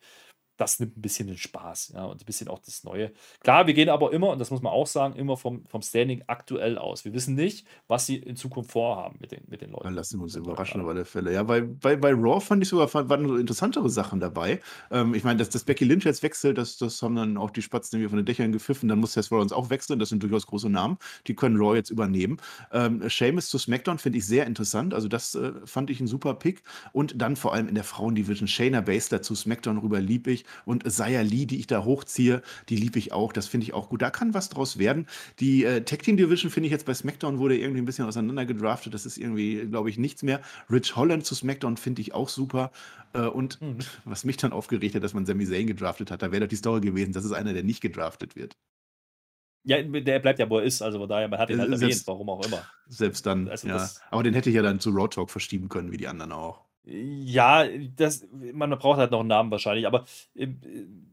das 0.57 0.79
nimmt 0.79 0.97
ein 0.97 1.01
bisschen 1.01 1.27
den 1.27 1.37
Spaß, 1.37 1.93
ja, 1.95 2.05
und 2.05 2.21
ein 2.21 2.25
bisschen 2.25 2.47
auch 2.47 2.59
das 2.59 2.83
Neue. 2.83 3.11
Klar, 3.41 3.67
wir 3.67 3.73
gehen 3.73 3.89
aber 3.89 4.11
immer, 4.11 4.29
und 4.29 4.39
das 4.39 4.51
muss 4.51 4.61
man 4.61 4.73
auch 4.73 4.87
sagen, 4.87 5.15
immer 5.15 5.37
vom, 5.37 5.65
vom 5.65 5.81
Standing 5.81 6.23
aktuell 6.27 6.77
aus. 6.77 7.05
Wir 7.05 7.13
wissen 7.13 7.35
nicht, 7.35 7.65
was 7.87 8.05
sie 8.05 8.17
in 8.17 8.35
Zukunft 8.35 8.71
vorhaben 8.71 9.17
mit 9.19 9.31
den, 9.31 9.43
mit 9.47 9.61
den 9.61 9.71
Leuten. 9.71 9.83
Dann 9.83 9.93
lassen 9.93 10.19
wir 10.19 10.23
uns 10.23 10.35
überraschen 10.35 10.81
auf 10.81 10.87
alle 10.87 11.05
Fälle. 11.05 11.33
Ja, 11.33 11.43
bei, 11.43 11.61
bei, 11.61 11.95
bei 11.95 12.11
Raw 12.11 12.41
fand 12.41 12.63
ich 12.63 12.69
sogar, 12.69 12.91
waren 12.93 13.27
so 13.27 13.37
interessantere 13.37 13.89
Sachen 13.89 14.19
dabei. 14.19 14.59
Ähm, 14.91 15.13
ich 15.13 15.23
meine, 15.23 15.37
dass, 15.37 15.49
dass 15.49 15.63
Becky 15.63 15.85
Lynch 15.85 16.05
jetzt 16.05 16.23
wechselt, 16.23 16.57
das, 16.57 16.77
das 16.77 17.01
haben 17.01 17.15
dann 17.15 17.37
auch 17.37 17.51
die 17.51 17.61
Spatzen 17.61 17.97
irgendwie 17.97 18.09
von 18.09 18.17
den 18.17 18.25
Dächern 18.25 18.51
gepfiffen. 18.51 18.89
Dann 18.89 18.99
muss 18.99 19.13
Seth 19.13 19.31
Rollins 19.31 19.51
auch 19.51 19.69
wechseln. 19.69 19.99
Das 19.99 20.09
sind 20.09 20.23
durchaus 20.23 20.47
große 20.47 20.69
Namen. 20.69 20.97
Die 21.27 21.35
können 21.35 21.57
Raw 21.57 21.75
jetzt 21.75 21.89
übernehmen. 21.89 22.37
Ähm, 22.71 23.07
Sheamus 23.09 23.49
zu 23.49 23.57
SmackDown 23.57 23.99
finde 23.99 24.17
ich 24.17 24.25
sehr 24.25 24.45
interessant. 24.45 24.93
Also 24.93 25.07
das 25.07 25.35
äh, 25.35 25.53
fand 25.65 25.89
ich 25.89 25.99
ein 25.99 26.07
super 26.07 26.33
Pick. 26.33 26.63
Und 26.93 27.21
dann 27.21 27.35
vor 27.35 27.53
allem 27.53 27.67
in 27.67 27.75
der 27.75 27.83
Frauendivision 27.83 28.47
Shayna 28.47 28.81
Baszler 28.81 29.21
zu 29.21 29.35
SmackDown 29.35 29.77
rüber 29.77 29.99
lieb 29.99 30.27
ich. 30.27 30.45
Und 30.65 30.89
Saya 30.89 31.21
Lee, 31.21 31.45
die 31.45 31.59
ich 31.59 31.67
da 31.67 31.83
hochziehe, 31.83 32.41
die 32.69 32.75
liebe 32.75 32.99
ich 32.99 33.13
auch. 33.13 33.33
Das 33.33 33.47
finde 33.47 33.65
ich 33.65 33.73
auch 33.73 33.89
gut. 33.89 34.01
Da 34.01 34.09
kann 34.09 34.33
was 34.33 34.49
draus 34.49 34.77
werden. 34.77 35.07
Die 35.39 35.63
äh, 35.63 35.81
Tag 35.81 36.03
Team 36.03 36.17
Division 36.17 36.51
finde 36.51 36.67
ich 36.67 36.71
jetzt 36.71 36.85
bei 36.85 36.93
SmackDown 36.93 37.39
wurde 37.39 37.57
irgendwie 37.57 37.81
ein 37.81 37.85
bisschen 37.85 38.05
auseinander 38.05 38.45
gedraftet. 38.45 38.93
Das 38.93 39.05
ist 39.05 39.17
irgendwie, 39.17 39.65
glaube 39.67 39.89
ich, 39.89 39.97
nichts 39.97 40.23
mehr. 40.23 40.41
Rich 40.69 40.95
Holland 40.95 41.25
zu 41.25 41.35
SmackDown 41.35 41.77
finde 41.77 42.01
ich 42.01 42.13
auch 42.13 42.29
super. 42.29 42.71
Äh, 43.13 43.21
und 43.21 43.61
mhm. 43.61 43.79
was 44.05 44.23
mich 44.23 44.37
dann 44.37 44.51
aufgeregt 44.51 44.95
hat, 44.95 45.03
dass 45.03 45.13
man 45.13 45.25
Sami 45.25 45.45
Zayn 45.45 45.67
gedraftet 45.67 46.11
hat, 46.11 46.21
da 46.21 46.31
wäre 46.31 46.41
doch 46.41 46.49
die 46.49 46.55
Story 46.55 46.81
gewesen, 46.81 47.13
das 47.13 47.25
ist 47.25 47.31
einer, 47.31 47.53
der 47.53 47.63
nicht 47.63 47.81
gedraftet 47.81 48.35
wird. 48.35 48.57
Ja, 49.63 49.81
der 49.81 50.19
bleibt 50.19 50.39
ja, 50.39 50.49
wo 50.49 50.59
er 50.59 50.63
ist, 50.63 50.81
also 50.81 50.97
von 50.99 51.09
daher, 51.09 51.27
man 51.27 51.39
hat 51.39 51.49
ihn 51.49 51.59
halt 51.59 51.67
selbst, 51.69 51.83
erwähnt, 51.83 52.03
warum 52.07 52.29
auch 52.29 52.45
immer. 52.45 52.65
Selbst 52.87 53.25
dann, 53.25 53.49
also 53.49 53.67
ja. 53.67 53.89
Aber 54.11 54.23
den 54.23 54.33
hätte 54.33 54.49
ich 54.49 54.55
ja 54.55 54.61
dann 54.61 54.79
zu 54.79 54.91
Raw 54.91 55.09
Talk 55.09 55.29
verschieben 55.29 55.67
können, 55.67 55.91
wie 55.91 55.97
die 55.97 56.07
anderen 56.07 56.31
auch. 56.31 56.66
Ja, 56.89 57.67
das, 57.97 58.25
man 58.31 58.69
braucht 58.71 58.97
halt 58.97 59.11
noch 59.11 59.19
einen 59.19 59.27
Namen 59.27 59.51
wahrscheinlich, 59.51 59.85
aber 59.85 60.05
äh, 60.35 60.47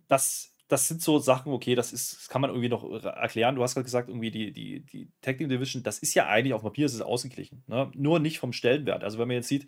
das, 0.06 0.54
das 0.68 0.86
sind 0.86 1.02
so 1.02 1.18
Sachen, 1.18 1.52
okay, 1.52 1.74
das 1.74 1.92
ist, 1.92 2.16
das 2.16 2.28
kann 2.28 2.40
man 2.40 2.50
irgendwie 2.50 2.68
noch 2.68 2.84
erklären. 3.04 3.56
Du 3.56 3.62
hast 3.62 3.74
gerade 3.74 3.84
gesagt, 3.84 4.08
irgendwie 4.08 4.30
die, 4.30 4.52
die, 4.52 4.80
die 4.80 5.08
Tag 5.20 5.38
Team 5.38 5.48
Division, 5.48 5.82
das 5.82 5.98
ist 5.98 6.14
ja 6.14 6.28
eigentlich 6.28 6.54
auf 6.54 6.62
Papier 6.62 6.86
ist 6.86 6.94
es 6.94 7.00
ausgeglichen. 7.00 7.64
Ne? 7.66 7.90
Nur 7.94 8.20
nicht 8.20 8.38
vom 8.38 8.52
Stellenwert. 8.52 9.02
Also 9.02 9.18
wenn 9.18 9.26
man 9.26 9.36
jetzt 9.36 9.48
sieht, 9.48 9.66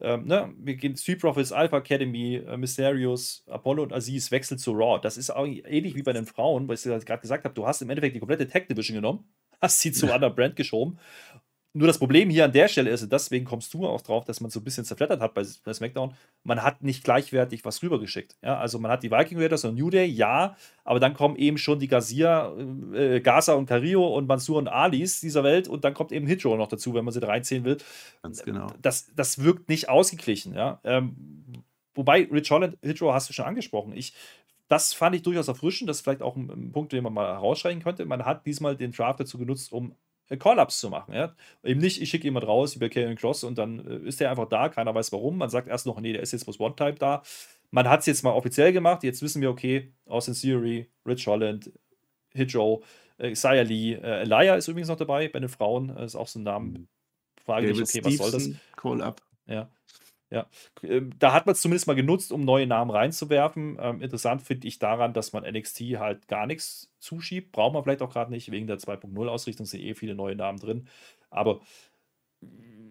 ähm, 0.00 0.26
ne, 0.26 0.52
wir 0.58 0.76
gehen 0.76 0.94
Street 0.94 1.20
Profits, 1.20 1.52
Alpha 1.52 1.78
Academy, 1.78 2.36
äh, 2.36 2.58
Mysterios, 2.58 3.42
Apollo 3.48 3.84
und 3.84 3.92
Aziz 3.94 4.30
wechseln 4.30 4.58
zu 4.58 4.72
Raw. 4.72 5.00
Das 5.02 5.16
ist 5.16 5.30
auch 5.30 5.46
ähnlich 5.46 5.94
wie 5.94 6.02
bei 6.02 6.12
den 6.12 6.26
Frauen, 6.26 6.68
weil 6.68 6.76
ich 6.76 6.82
gerade 6.82 7.22
gesagt 7.22 7.44
habe, 7.44 7.54
du 7.54 7.66
hast 7.66 7.80
im 7.80 7.88
Endeffekt 7.88 8.14
die 8.14 8.20
komplette 8.20 8.46
Tag 8.46 8.68
Division 8.68 8.96
genommen, 8.96 9.24
hast 9.62 9.80
sie 9.80 9.90
zu 9.90 10.12
einer 10.12 10.28
Brand 10.28 10.54
geschoben 10.54 10.98
nur 11.76 11.86
das 11.86 11.98
Problem 11.98 12.30
hier 12.30 12.46
an 12.46 12.52
der 12.52 12.68
Stelle 12.68 12.88
ist, 12.88 13.02
und 13.02 13.12
deswegen 13.12 13.44
kommst 13.44 13.74
du 13.74 13.86
auch 13.86 14.00
drauf, 14.00 14.24
dass 14.24 14.40
man 14.40 14.50
so 14.50 14.60
ein 14.60 14.64
bisschen 14.64 14.86
zerflettert 14.86 15.20
hat 15.20 15.34
bei, 15.34 15.44
bei 15.62 15.74
SmackDown, 15.74 16.14
man 16.42 16.62
hat 16.62 16.82
nicht 16.82 17.04
gleichwertig 17.04 17.66
was 17.66 17.82
rübergeschickt. 17.82 18.36
Ja, 18.42 18.58
also 18.58 18.78
man 18.78 18.90
hat 18.90 19.02
die 19.02 19.10
Viking 19.10 19.38
Raiders 19.38 19.64
und 19.66 19.74
New 19.74 19.90
Day, 19.90 20.06
ja, 20.06 20.56
aber 20.84 21.00
dann 21.00 21.12
kommen 21.12 21.36
eben 21.36 21.58
schon 21.58 21.78
die 21.78 21.86
Garcia, 21.86 22.50
äh, 22.94 23.20
Gaza 23.20 23.52
und 23.52 23.66
Carillo 23.66 24.06
und 24.16 24.26
Mansur 24.26 24.56
und 24.56 24.68
Alis 24.68 25.20
dieser 25.20 25.44
Welt 25.44 25.68
und 25.68 25.84
dann 25.84 25.92
kommt 25.92 26.12
eben 26.12 26.26
Hitro 26.26 26.56
noch 26.56 26.68
dazu, 26.68 26.94
wenn 26.94 27.04
man 27.04 27.12
sie 27.12 27.20
da 27.20 27.26
reinziehen 27.26 27.64
will. 27.64 27.76
Ganz 28.22 28.42
genau. 28.42 28.68
Das, 28.80 29.12
das 29.14 29.44
wirkt 29.44 29.68
nicht 29.68 29.90
ausgeglichen, 29.90 30.54
ja. 30.54 30.80
Ähm, 30.82 31.14
wobei, 31.94 32.26
Rich 32.32 32.50
Holland, 32.50 32.78
Hitro 32.80 33.12
hast 33.12 33.28
du 33.28 33.34
schon 33.34 33.44
angesprochen. 33.44 33.92
Ich, 33.94 34.14
das 34.68 34.94
fand 34.94 35.14
ich 35.14 35.22
durchaus 35.22 35.48
erfrischend. 35.48 35.90
Das 35.90 35.98
ist 35.98 36.04
vielleicht 36.04 36.22
auch 36.22 36.36
ein, 36.36 36.50
ein 36.50 36.72
Punkt, 36.72 36.92
den 36.92 37.04
man 37.04 37.12
mal 37.12 37.34
herausstreichen 37.34 37.82
könnte. 37.82 38.06
Man 38.06 38.24
hat 38.24 38.46
diesmal 38.46 38.76
den 38.76 38.92
Draft 38.92 39.20
dazu 39.20 39.36
genutzt, 39.36 39.72
um 39.72 39.94
Call-Ups 40.28 40.80
zu 40.80 40.90
machen. 40.90 41.14
Ja? 41.14 41.34
Eben 41.62 41.80
nicht, 41.80 42.02
ich 42.02 42.10
schicke 42.10 42.24
jemand 42.24 42.46
raus 42.46 42.74
wie 42.74 42.80
bei 42.80 42.88
Karen 42.88 43.16
Cross 43.16 43.44
und 43.44 43.56
dann 43.58 43.86
äh, 43.86 44.08
ist 44.08 44.20
der 44.20 44.30
einfach 44.30 44.48
da, 44.48 44.68
keiner 44.68 44.94
weiß 44.94 45.12
warum. 45.12 45.38
Man 45.38 45.50
sagt 45.50 45.68
erst 45.68 45.86
noch, 45.86 46.00
nee, 46.00 46.12
der 46.12 46.22
ist 46.22 46.32
jetzt 46.32 46.44
bloß 46.44 46.58
One-Type 46.58 46.96
da. 46.98 47.22
Man 47.70 47.88
hat 47.88 48.00
es 48.00 48.06
jetzt 48.06 48.22
mal 48.22 48.30
offiziell 48.30 48.72
gemacht, 48.72 49.02
jetzt 49.02 49.22
wissen 49.22 49.42
wir, 49.42 49.50
okay, 49.50 49.92
Austin 50.06 50.34
Theory, 50.34 50.90
Rich 51.04 51.26
Holland, 51.26 51.72
Hidjo, 52.32 52.82
äh, 53.18 53.62
Lee, 53.62 53.94
äh, 53.94 54.22
Elia 54.22 54.56
ist 54.56 54.68
übrigens 54.68 54.88
noch 54.88 54.96
dabei 54.96 55.28
bei 55.28 55.40
den 55.40 55.48
Frauen, 55.48 55.88
das 55.88 56.12
ist 56.12 56.16
auch 56.16 56.28
so 56.28 56.38
ein 56.38 56.44
Name. 56.44 56.86
Frage 57.44 57.68
mich, 57.68 57.80
okay, 57.80 58.04
was 58.04 58.16
soll 58.16 58.30
das? 58.30 58.50
Call-Up. 58.76 59.22
Ja. 59.46 59.70
Ja, 60.30 60.46
ähm, 60.82 61.12
da 61.18 61.32
hat 61.32 61.46
man 61.46 61.52
es 61.52 61.60
zumindest 61.60 61.86
mal 61.86 61.94
genutzt, 61.94 62.32
um 62.32 62.44
neue 62.44 62.66
Namen 62.66 62.90
reinzuwerfen. 62.90 63.78
Ähm, 63.80 64.02
interessant 64.02 64.42
finde 64.42 64.66
ich 64.66 64.78
daran, 64.80 65.12
dass 65.12 65.32
man 65.32 65.44
NXT 65.44 65.80
halt 65.98 66.26
gar 66.26 66.46
nichts 66.46 66.92
zuschiebt. 66.98 67.52
Braucht 67.52 67.74
man 67.74 67.84
vielleicht 67.84 68.02
auch 68.02 68.12
gerade 68.12 68.32
nicht, 68.32 68.50
wegen 68.50 68.66
der 68.66 68.78
2.0-Ausrichtung 68.78 69.66
sind 69.66 69.82
eh 69.82 69.94
viele 69.94 70.14
neue 70.16 70.34
Namen 70.34 70.58
drin. 70.58 70.88
Aber 71.30 71.60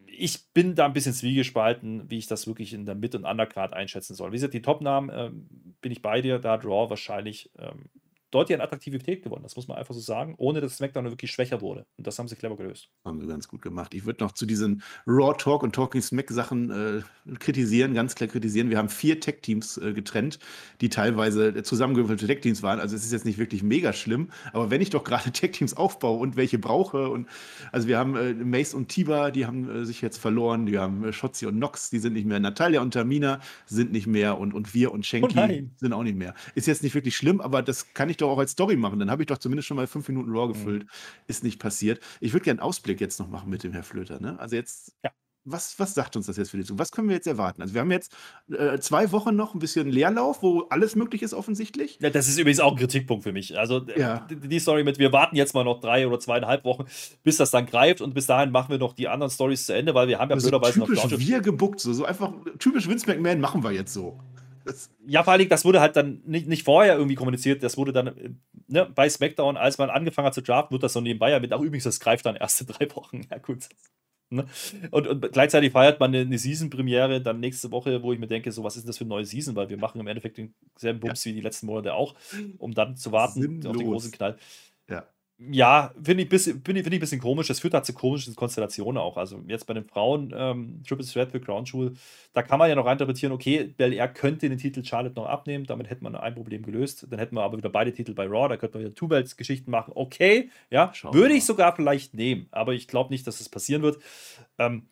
ich 0.08 0.48
bin 0.54 0.76
da 0.76 0.86
ein 0.86 0.94
bisschen 0.94 1.14
zwiegespalten, 1.14 2.10
wie 2.10 2.18
ich 2.18 2.28
das 2.28 2.48
wirklich 2.48 2.74
in 2.74 2.86
der 2.86 2.96
Mid- 2.96 3.16
und 3.16 3.26
Undercard 3.26 3.74
einschätzen 3.74 4.16
soll. 4.16 4.32
Wie 4.32 4.36
gesagt, 4.38 4.54
die 4.54 4.62
Top-Namen 4.62 5.12
ähm, 5.14 5.76
bin 5.82 5.92
ich 5.92 6.02
bei 6.02 6.22
dir, 6.22 6.40
da 6.40 6.54
hat 6.54 6.66
Raw 6.66 6.90
wahrscheinlich 6.90 7.52
ähm, 7.60 7.90
deutlich 8.36 8.56
an 8.58 8.62
Attraktivität 8.62 9.24
gewonnen. 9.24 9.44
Das 9.44 9.56
muss 9.56 9.68
man 9.68 9.78
einfach 9.78 9.94
so 9.94 10.02
sagen, 10.02 10.36
ohne 10.38 10.60
dass 10.60 10.78
SmackDown 10.78 11.06
wirklich 11.06 11.32
schwächer 11.32 11.62
wurde. 11.62 11.86
Und 11.98 12.06
das 12.06 12.20
haben 12.20 12.28
sie 12.28 12.36
clever 12.36 12.58
gelöst. 12.58 12.90
Haben 13.06 13.22
sie 13.22 13.28
ganz 13.28 13.48
gut 13.48 13.62
gemacht. 13.62 13.94
Ich 13.94 14.06
würde 14.06 14.24
noch 14.24 14.34
zu 14.34 14.46
diesen 14.46 14.84
Raw 15.08 15.34
Talk 15.38 15.64
und 15.64 15.74
Talking 15.74 16.02
Smack 16.02 16.30
Sachen 16.32 16.70
äh, 16.70 17.36
kritisieren, 17.40 17.94
ganz 17.94 18.16
klar 18.16 18.28
kritisieren. 18.28 18.70
Wir 18.70 18.78
haben 18.78 18.90
vier 18.90 19.20
Tech-Teams 19.20 19.78
äh, 19.78 19.94
getrennt, 19.94 20.40
die 20.82 20.90
teilweise 20.90 21.64
zusammengewürfelte 21.64 22.28
Tech-Teams 22.28 22.62
waren. 22.62 22.80
Also 22.80 22.96
es 22.96 23.06
ist 23.06 23.14
jetzt 23.14 23.26
nicht 23.26 23.38
wirklich 23.38 23.64
mega 23.64 23.94
schlimm. 23.94 24.30
Aber 24.52 24.70
wenn 24.70 24.82
ich 24.82 24.90
doch 24.90 25.04
gerade 25.06 25.32
Tech-Teams 25.32 25.76
aufbaue 25.76 26.20
und 26.20 26.36
welche 26.36 26.60
brauche 26.60 27.10
und 27.10 27.28
also 27.72 27.88
wir 27.88 27.98
haben 27.98 28.18
äh, 28.18 28.34
Mace 28.34 28.74
und 28.74 28.90
Tiba, 28.90 29.32
die 29.32 29.46
haben 29.46 29.70
äh, 29.70 29.86
sich 29.86 30.02
jetzt 30.02 30.18
verloren. 30.18 30.68
Wir 30.68 30.82
haben 30.82 31.06
äh, 31.06 31.14
Shotzi 31.14 31.46
und 31.46 31.58
Nox, 31.58 31.90
die 31.90 32.00
sind 32.00 32.14
nicht 32.14 32.28
mehr. 32.28 32.42
Natalia 32.42 32.82
und 32.82 32.94
Tamina 32.94 33.40
sind 33.66 33.94
nicht 33.94 34.08
mehr 34.08 34.38
und, 34.38 34.54
und 34.54 34.74
wir 34.74 34.92
und 34.92 35.06
Shanky 35.06 35.40
oh 35.40 35.70
sind 35.78 35.94
auch 35.94 36.04
nicht 36.04 36.18
mehr. 36.18 36.34
Ist 36.54 36.68
jetzt 36.68 36.84
nicht 36.84 36.96
wirklich 36.96 37.16
schlimm, 37.16 37.40
aber 37.40 37.62
das 37.62 37.94
kann 37.94 38.10
ich 38.10 38.18
doch 38.18 38.25
doch 38.26 38.34
auch 38.34 38.40
als 38.40 38.52
Story 38.52 38.76
machen. 38.76 39.00
Dann 39.00 39.12
habe 39.12 39.24
ich 39.24 39.28
doch 39.28 39.38
zumindest 39.38 39.68
schon 39.68 39.78
mal 39.78 39.88
fünf 39.88 40.08
Minuten 40.08 40.32
Raw 40.32 40.48
mhm. 40.48 40.54
gefüllt. 40.54 40.84
Mhm. 40.84 40.90
Ist 41.28 41.44
nicht 41.44 41.60
passiert. 41.60 42.00
Ich 42.20 42.34
würde 42.34 42.44
gerne 42.44 42.62
einen 42.62 42.68
Ausblick 42.68 43.00
jetzt 43.02 43.20
noch 43.20 43.30
machen 43.30 43.50
mit 43.50 43.64
dem 43.64 43.72
Herr 43.72 43.84
Flöter. 43.84 44.20
Ne? 44.20 44.40
Also 44.40 44.56
jetzt, 44.56 44.94
ja. 45.04 45.12
was, 45.44 45.80
was 45.80 45.94
sagt 45.94 46.16
uns 46.16 46.26
das 46.26 46.38
jetzt 46.38 46.50
für 46.50 46.58
die 46.58 46.64
Zukunft? 46.64 46.82
Was 46.82 46.92
können 46.92 47.08
wir 47.08 47.16
jetzt 47.16 47.28
erwarten? 47.28 47.62
Also 47.62 47.74
wir 47.74 47.82
haben 47.82 47.92
jetzt 47.92 48.16
äh, 48.52 48.80
zwei 48.80 49.12
Wochen 49.12 49.36
noch 49.36 49.54
ein 49.54 49.60
bisschen 49.60 49.88
Leerlauf, 49.88 50.42
wo 50.42 50.62
alles 50.70 50.96
möglich 50.96 51.22
ist 51.22 51.34
offensichtlich. 51.34 51.98
Ja, 52.02 52.10
das 52.10 52.28
ist 52.28 52.38
übrigens 52.38 52.60
auch 52.60 52.72
ein 52.72 52.78
Kritikpunkt 52.78 53.24
für 53.24 53.34
mich. 53.34 53.58
Also 53.58 53.86
äh, 53.88 54.00
ja. 54.00 54.28
die 54.30 54.60
Story 54.60 54.84
mit, 54.84 55.00
wir 55.00 55.12
warten 55.12 55.36
jetzt 55.36 55.54
mal 55.54 55.64
noch 55.64 55.80
drei 55.80 56.08
oder 56.08 56.20
zweieinhalb 56.20 56.66
Wochen, 56.66 56.86
bis 57.24 57.38
das 57.38 57.52
dann 57.52 57.66
greift 57.66 58.02
und 58.02 58.14
bis 58.14 58.26
dahin 58.26 58.52
machen 58.52 58.72
wir 58.72 58.78
noch 58.78 58.94
die 58.94 59.08
anderen 59.08 59.32
Stories 59.32 59.66
zu 59.66 59.74
Ende, 59.74 59.94
weil 59.94 60.08
wir 60.08 60.20
haben 60.20 60.30
ja 60.30 60.36
also 60.36 60.50
blöderweise 60.50 60.80
noch 60.80 60.90
wir 60.90 61.42
gebuckt, 61.42 61.80
so, 61.80 61.94
so 61.94 62.06
einfach 62.06 62.34
typisch 62.60 62.88
Vince 62.88 63.08
McMahon 63.08 63.40
machen 63.40 63.64
wir 63.64 63.72
jetzt 63.72 63.94
so. 63.94 64.20
Ja, 65.06 65.24
vor 65.24 65.34
allem, 65.34 65.50
das 65.50 65.66
wurde 65.66 65.82
halt 65.82 65.96
dann 65.96 66.22
nicht, 66.26 66.48
nicht 66.48 66.64
vorher 66.64 66.96
irgendwie 66.96 67.16
kommuniziert, 67.16 67.64
das 67.64 67.78
wurde 67.78 67.94
dann 67.94 68.40
ne, 68.68 68.86
bei 68.86 69.10
SmackDown, 69.10 69.58
als 69.58 69.78
man 69.78 69.90
angefangen 69.90 70.28
hat 70.28 70.34
zu 70.34 70.42
draften, 70.42 70.74
wird 70.74 70.84
das 70.84 70.94
so 70.94 71.02
nebenbei 71.02 71.32
ja 71.32 71.40
mit, 71.40 71.54
ach 71.54 71.60
übrigens, 71.60 71.84
das 71.84 72.00
greift 72.00 72.26
dann 72.26 72.36
erste 72.36 72.66
drei 72.66 72.88
Wochen. 72.96 73.22
Ja, 73.30 73.38
gut. 73.38 73.70
Ne? 74.30 74.46
Und, 74.90 75.08
und, 75.08 75.32
gleichzeitig 75.32 75.72
feiert 75.72 76.00
man 76.00 76.14
eine, 76.14 76.22
eine 76.22 76.38
Season-Premiere 76.38 77.22
dann 77.22 77.40
nächste 77.40 77.72
Woche, 77.72 78.02
wo 78.02 78.12
ich 78.12 78.20
mir 78.20 78.28
denke, 78.28 78.52
so 78.52 78.64
was 78.64 78.76
ist 78.76 78.84
denn 78.84 78.88
das 78.88 78.98
für 78.98 79.04
eine 79.04 79.10
neue 79.10 79.26
Season, 79.26 79.56
weil 79.56 79.70
wir 79.70 79.78
machen 79.78 80.02
im 80.02 80.08
Endeffekt 80.08 80.38
denselben 80.38 81.00
Bums 81.00 81.24
ja. 81.24 81.30
wie 81.30 81.36
die 81.36 81.42
letzten 81.42 81.68
Monate 81.68 81.94
auch, 81.94 82.16
um 82.58 82.74
dann 82.74 82.96
zu 82.96 83.12
warten 83.12 83.42
Sinnlos. 83.42 83.66
auf 83.68 83.78
den 83.78 83.88
großen 83.88 84.12
Knall. 84.12 84.38
Ja. 84.90 85.06
Ja, 85.38 85.94
finde 86.02 86.24
ich, 86.24 86.30
bisschen, 86.30 86.62
find 86.64 86.78
ich, 86.78 86.84
find 86.84 86.94
ich 86.94 87.00
ein 87.00 87.02
bisschen 87.02 87.20
komisch. 87.20 87.48
Das 87.48 87.60
führt 87.60 87.74
halt 87.74 87.86
zu 87.86 87.92
komischen 87.92 88.36
Konstellationen 88.36 88.98
auch. 88.98 89.18
Also 89.18 89.44
jetzt 89.48 89.68
bei 89.68 89.74
den 89.74 89.84
Frauen, 89.84 90.34
ähm, 90.34 90.82
Triple 90.88 91.06
Threat 91.06 91.32
für 91.32 91.42
Crown 91.42 91.66
Jewel, 91.66 91.94
da 92.34 92.42
kann 92.42 92.58
man 92.58 92.70
ja 92.70 92.76
noch 92.76 92.90
interpretieren, 92.90 93.34
okay, 93.34 93.66
Bel 93.76 93.92
Air 93.92 94.08
könnte 94.08 94.48
den 94.48 94.58
Titel 94.58 94.82
Charlotte 94.86 95.16
noch 95.16 95.26
abnehmen, 95.26 95.66
damit 95.66 95.90
hätte 95.90 96.06
man 96.06 96.16
ein 96.16 96.36
Problem 96.36 96.64
gelöst. 96.64 97.08
Dann 97.10 97.20
hätten 97.20 97.36
wir 97.36 97.44
aber 97.44 97.58
wieder 97.58 97.70
beide 97.70 97.92
Titel 97.92 98.14
bei 98.14 98.28
Raw, 98.28 98.48
da 98.48 98.56
könnte 98.56 98.78
man 98.78 98.86
wieder 98.86 98.96
Two-Belts-Geschichten 98.96 99.70
machen. 99.70 99.92
Okay, 99.94 100.50
ja, 100.70 100.92
Schauen 100.94 101.14
würde 101.14 101.34
ich 101.34 101.44
sogar 101.44 101.76
vielleicht 101.76 102.14
nehmen, 102.14 102.48
aber 102.52 102.74
ich 102.74 102.88
glaube 102.88 103.12
nicht, 103.12 103.28
dass 103.28 103.40
das 103.40 103.50
passieren 103.50 103.82
wird. 103.82 104.00
Ähm, 104.58 104.88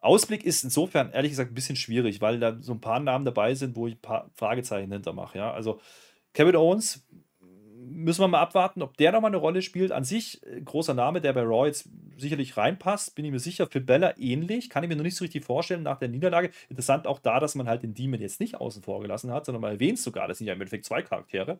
Ausblick 0.00 0.44
ist 0.44 0.62
insofern, 0.62 1.10
ehrlich 1.12 1.32
gesagt, 1.32 1.52
ein 1.52 1.54
bisschen 1.54 1.76
schwierig, 1.76 2.20
weil 2.20 2.38
da 2.38 2.58
so 2.60 2.72
ein 2.72 2.80
paar 2.82 3.00
Namen 3.00 3.24
dabei 3.24 3.54
sind, 3.54 3.76
wo 3.76 3.86
ich 3.86 3.94
ein 3.94 4.02
paar 4.02 4.30
Fragezeichen 4.34 4.92
hintermache. 4.92 5.38
Ja? 5.38 5.52
Also 5.52 5.80
Kevin 6.34 6.54
Owens 6.54 7.02
müssen 7.88 8.20
wir 8.20 8.28
mal 8.28 8.40
abwarten, 8.40 8.82
ob 8.82 8.96
der 8.96 9.12
nochmal 9.12 9.30
eine 9.30 9.36
Rolle 9.36 9.62
spielt. 9.62 9.92
An 9.92 10.04
sich, 10.04 10.42
äh, 10.46 10.60
großer 10.60 10.94
Name, 10.94 11.20
der 11.20 11.32
bei 11.32 11.42
Raw 11.42 11.66
jetzt 11.66 11.88
sicherlich 12.16 12.56
reinpasst, 12.56 13.14
bin 13.14 13.24
ich 13.24 13.30
mir 13.30 13.38
sicher. 13.38 13.66
Für 13.66 13.80
Bella 13.80 14.14
ähnlich, 14.18 14.70
kann 14.70 14.82
ich 14.82 14.88
mir 14.88 14.96
noch 14.96 15.02
nicht 15.02 15.16
so 15.16 15.24
richtig 15.24 15.44
vorstellen 15.44 15.82
nach 15.82 15.98
der 15.98 16.08
Niederlage. 16.08 16.50
Interessant 16.68 17.06
auch 17.06 17.18
da, 17.18 17.40
dass 17.40 17.54
man 17.54 17.68
halt 17.68 17.82
den 17.82 17.94
Demon 17.94 18.20
jetzt 18.20 18.40
nicht 18.40 18.56
außen 18.56 18.82
vor 18.82 19.00
gelassen 19.00 19.30
hat, 19.30 19.46
sondern 19.46 19.62
man 19.62 19.72
erwähnt 19.72 19.98
sogar, 19.98 20.28
das 20.28 20.38
sind 20.38 20.46
ja 20.46 20.54
im 20.54 20.60
Endeffekt 20.60 20.84
zwei 20.84 21.02
Charaktere. 21.02 21.58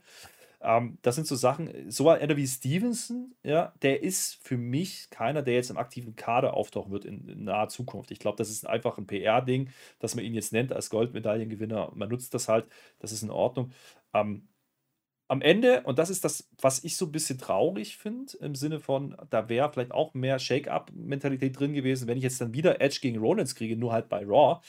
Ähm, 0.61 0.99
das 1.03 1.15
sind 1.15 1.27
so 1.27 1.37
Sachen, 1.37 1.91
so 1.91 2.09
einer 2.09 2.37
wie 2.37 2.47
Stevenson, 2.47 3.35
ja, 3.43 3.73
der 3.83 4.03
ist 4.03 4.39
für 4.43 4.57
mich 4.57 5.11
keiner, 5.11 5.43
der 5.43 5.55
jetzt 5.55 5.71
im 5.71 5.77
aktiven 5.77 6.17
Kader 6.17 6.55
auftauchen 6.55 6.93
wird 6.93 7.05
in, 7.05 7.29
in 7.29 7.45
naher 7.45 7.69
Zukunft. 7.69 8.11
Ich 8.11 8.19
glaube, 8.19 8.37
das 8.37 8.51
ist 8.51 8.67
einfach 8.67 8.99
ein 8.99 9.07
PR-Ding, 9.07 9.71
dass 9.99 10.15
man 10.15 10.25
ihn 10.25 10.35
jetzt 10.35 10.53
nennt 10.53 10.73
als 10.73 10.91
Goldmedaillengewinner. 10.91 11.93
Man 11.95 12.09
nutzt 12.09 12.35
das 12.35 12.49
halt, 12.49 12.67
das 12.99 13.13
ist 13.13 13.23
in 13.23 13.31
Ordnung. 13.31 13.73
Ähm, 14.15 14.49
am 15.29 15.43
Ende, 15.43 15.83
und 15.83 15.99
das 15.99 16.11
ist 16.11 16.25
das, 16.25 16.49
was 16.61 16.85
ich 16.85 16.97
so 16.97 17.07
ein 17.07 17.13
bisschen 17.13 17.39
traurig 17.39 17.97
finde, 17.97 18.37
im 18.39 18.55
Sinne 18.55 18.81
von, 18.81 19.17
da 19.31 19.49
wäre 19.49 19.73
vielleicht 19.73 19.93
auch 19.93 20.15
mehr 20.15 20.39
Shake-up-Mentalität 20.39 21.59
drin 21.59 21.75
gewesen, 21.75 22.07
wenn 22.09 22.17
ich 22.17 22.23
jetzt 22.25 22.41
dann 22.41 22.55
wieder 22.55 22.81
Edge 22.81 22.99
gegen 23.03 23.19
Rollins 23.19 23.55
kriege, 23.55 23.77
nur 23.77 23.93
halt 23.93 24.09
bei 24.09 24.25
Raw. 24.25 24.61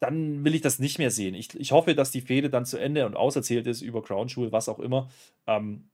dann 0.00 0.44
will 0.44 0.54
ich 0.54 0.62
das 0.62 0.78
nicht 0.78 0.98
mehr 0.98 1.10
sehen. 1.10 1.34
Ich, 1.34 1.54
ich 1.58 1.72
hoffe, 1.72 1.94
dass 1.94 2.10
die 2.10 2.22
Fehde 2.22 2.48
dann 2.50 2.64
zu 2.64 2.78
Ende 2.78 3.04
und 3.06 3.16
auserzählt 3.16 3.66
ist 3.66 3.82
über 3.82 4.02
Crown 4.02 4.28
Jewel, 4.28 4.52
was 4.52 4.68
auch 4.68 4.78
immer. 4.78 5.10
Ähm, 5.46 5.90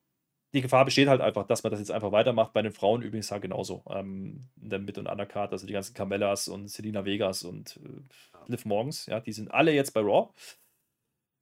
die 0.54 0.62
Gefahr 0.62 0.84
besteht 0.84 1.08
halt 1.08 1.20
einfach, 1.20 1.46
dass 1.46 1.64
man 1.64 1.72
das 1.72 1.80
jetzt 1.80 1.90
einfach 1.90 2.12
weitermacht. 2.12 2.52
Bei 2.52 2.62
den 2.62 2.72
Frauen 2.72 3.02
übrigens 3.02 3.30
halt 3.32 3.42
genauso. 3.42 3.82
Ähm, 3.90 4.48
in 4.60 4.70
der 4.70 4.78
Mid- 4.78 4.98
und 4.98 5.08
Undercard, 5.08 5.52
also 5.52 5.66
die 5.66 5.72
ganzen 5.72 5.94
Carmellas 5.94 6.48
und 6.48 6.68
Selina 6.68 7.04
Vegas 7.04 7.42
und 7.42 7.78
äh, 7.84 8.50
Liv 8.50 8.64
Morgens, 8.64 9.06
ja, 9.06 9.20
die 9.20 9.32
sind 9.32 9.50
alle 9.52 9.72
jetzt 9.72 9.92
bei 9.92 10.00
Raw 10.00 10.30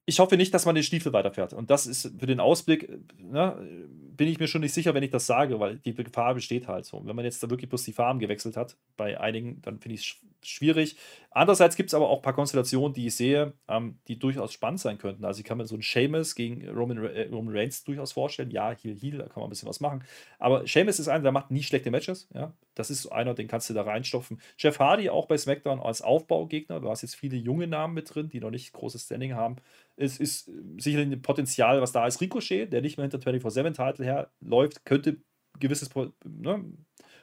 ich 0.07 0.19
hoffe 0.19 0.37
nicht, 0.37 0.53
dass 0.53 0.67
man 0.67 0.75
den 0.75 0.85
Stiefel 0.85 1.13
weiterfährt. 1.13 1.55
Und 1.55 1.71
das 1.71 1.87
ist 1.87 2.13
für 2.19 2.27
den 2.27 2.41
Ausblick, 2.41 2.91
ne, 3.19 3.89
bin 4.17 4.29
ich 4.29 4.39
mir 4.39 4.49
schon 4.49 4.61
nicht 4.61 4.75
sicher, 4.75 4.95
wenn 4.95 5.03
ich 5.03 5.11
das 5.11 5.27
sage, 5.27 5.59
weil 5.61 5.79
die 5.79 5.95
Gefahr 5.95 6.35
besteht 6.35 6.69
halt 6.69 6.85
so. 6.85 6.99
Und 6.99 7.07
wenn 7.07 7.17
man 7.17 7.25
jetzt 7.25 7.43
da 7.43 7.51
wirklich 7.51 7.69
bloß 7.69 7.85
die 7.85 7.93
Farben 7.93 8.19
gewechselt 8.19 8.57
hat, 8.57 8.77
bei 8.97 9.19
einigen, 9.19 9.63
dann 9.63 9.81
finde 9.81 9.95
ich 9.95 10.01
es 10.03 10.49
schwierig. 10.49 10.97
Andererseits 11.31 11.75
gibt 11.75 11.89
es 11.89 11.95
aber 11.95 12.09
auch 12.09 12.19
ein 12.19 12.23
paar 12.23 12.35
Konstellationen, 12.35 12.93
die 12.93 13.07
ich 13.07 13.17
sehe, 13.17 13.55
ähm, 13.67 13.99
die 14.07 14.19
durchaus 14.19 14.53
spannend 14.53 14.81
sein 14.81 14.99
könnten. 14.99 15.25
Also 15.25 15.41
ich 15.41 15.45
kann 15.45 15.59
mir 15.59 15.67
so 15.67 15.75
einen 15.75 15.83
Seamus 15.83 16.35
gegen 16.35 16.69
Roman, 16.69 17.05
äh, 17.05 17.29
Roman 17.31 17.57
Reigns 17.57 17.83
durchaus 17.83 18.13
vorstellen. 18.13 18.51
Ja, 18.51 18.71
Heal, 18.71 18.95
Heal, 18.95 19.19
da 19.19 19.25
kann 19.25 19.41
man 19.41 19.45
ein 19.45 19.51
bisschen 19.51 19.69
was 19.69 19.81
machen. 19.81 20.05
Aber 20.39 20.67
Seamus 20.67 20.99
ist 20.99 21.09
einer, 21.09 21.23
der 21.23 21.33
macht 21.33 21.51
nie 21.51 21.63
schlechte 21.63 21.91
Matches. 21.91 22.29
Ja? 22.35 22.53
Das 22.75 22.91
ist 22.91 23.07
einer, 23.09 23.35
den 23.35 23.49
kannst 23.49 23.69
du 23.71 23.75
da 23.75 23.83
reinstopfen. 23.83 24.41
Jeff 24.59 24.79
Hardy 24.79 25.11
auch 25.11 25.27
bei 25.27 25.37
SmackDown 25.37 25.81
als 25.81 26.03
Aufbaugegner. 26.03 26.81
Du 26.81 26.89
hast 26.89 27.03
jetzt 27.03 27.17
viele 27.17 27.37
junge 27.37 27.67
Namen 27.67 27.95
mit 27.95 28.15
drin, 28.15 28.29
die 28.29 28.41
noch 28.41 28.51
nicht 28.51 28.73
großes 28.73 29.05
Standing 29.05 29.35
haben. 29.35 29.57
Es 29.97 30.19
ist 30.19 30.51
sicherlich 30.79 31.13
ein 31.13 31.23
Potenzial, 31.23 31.81
was 31.81 31.93
da 31.93 32.07
ist. 32.07 32.21
Ricochet, 32.21 32.73
der 32.73 32.81
nicht 32.81 32.97
mehr 32.97 33.09
hinter 33.09 33.19
24-7-Title 33.19 34.05
herläuft, 34.05 34.85
könnte 34.85 35.19
gewisses 35.61 35.91
ne, 36.25 36.65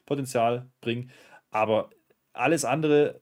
Potenzial 0.06 0.70
bringen. 0.80 1.12
Aber 1.50 1.90
alles 2.34 2.66
andere 2.66 3.22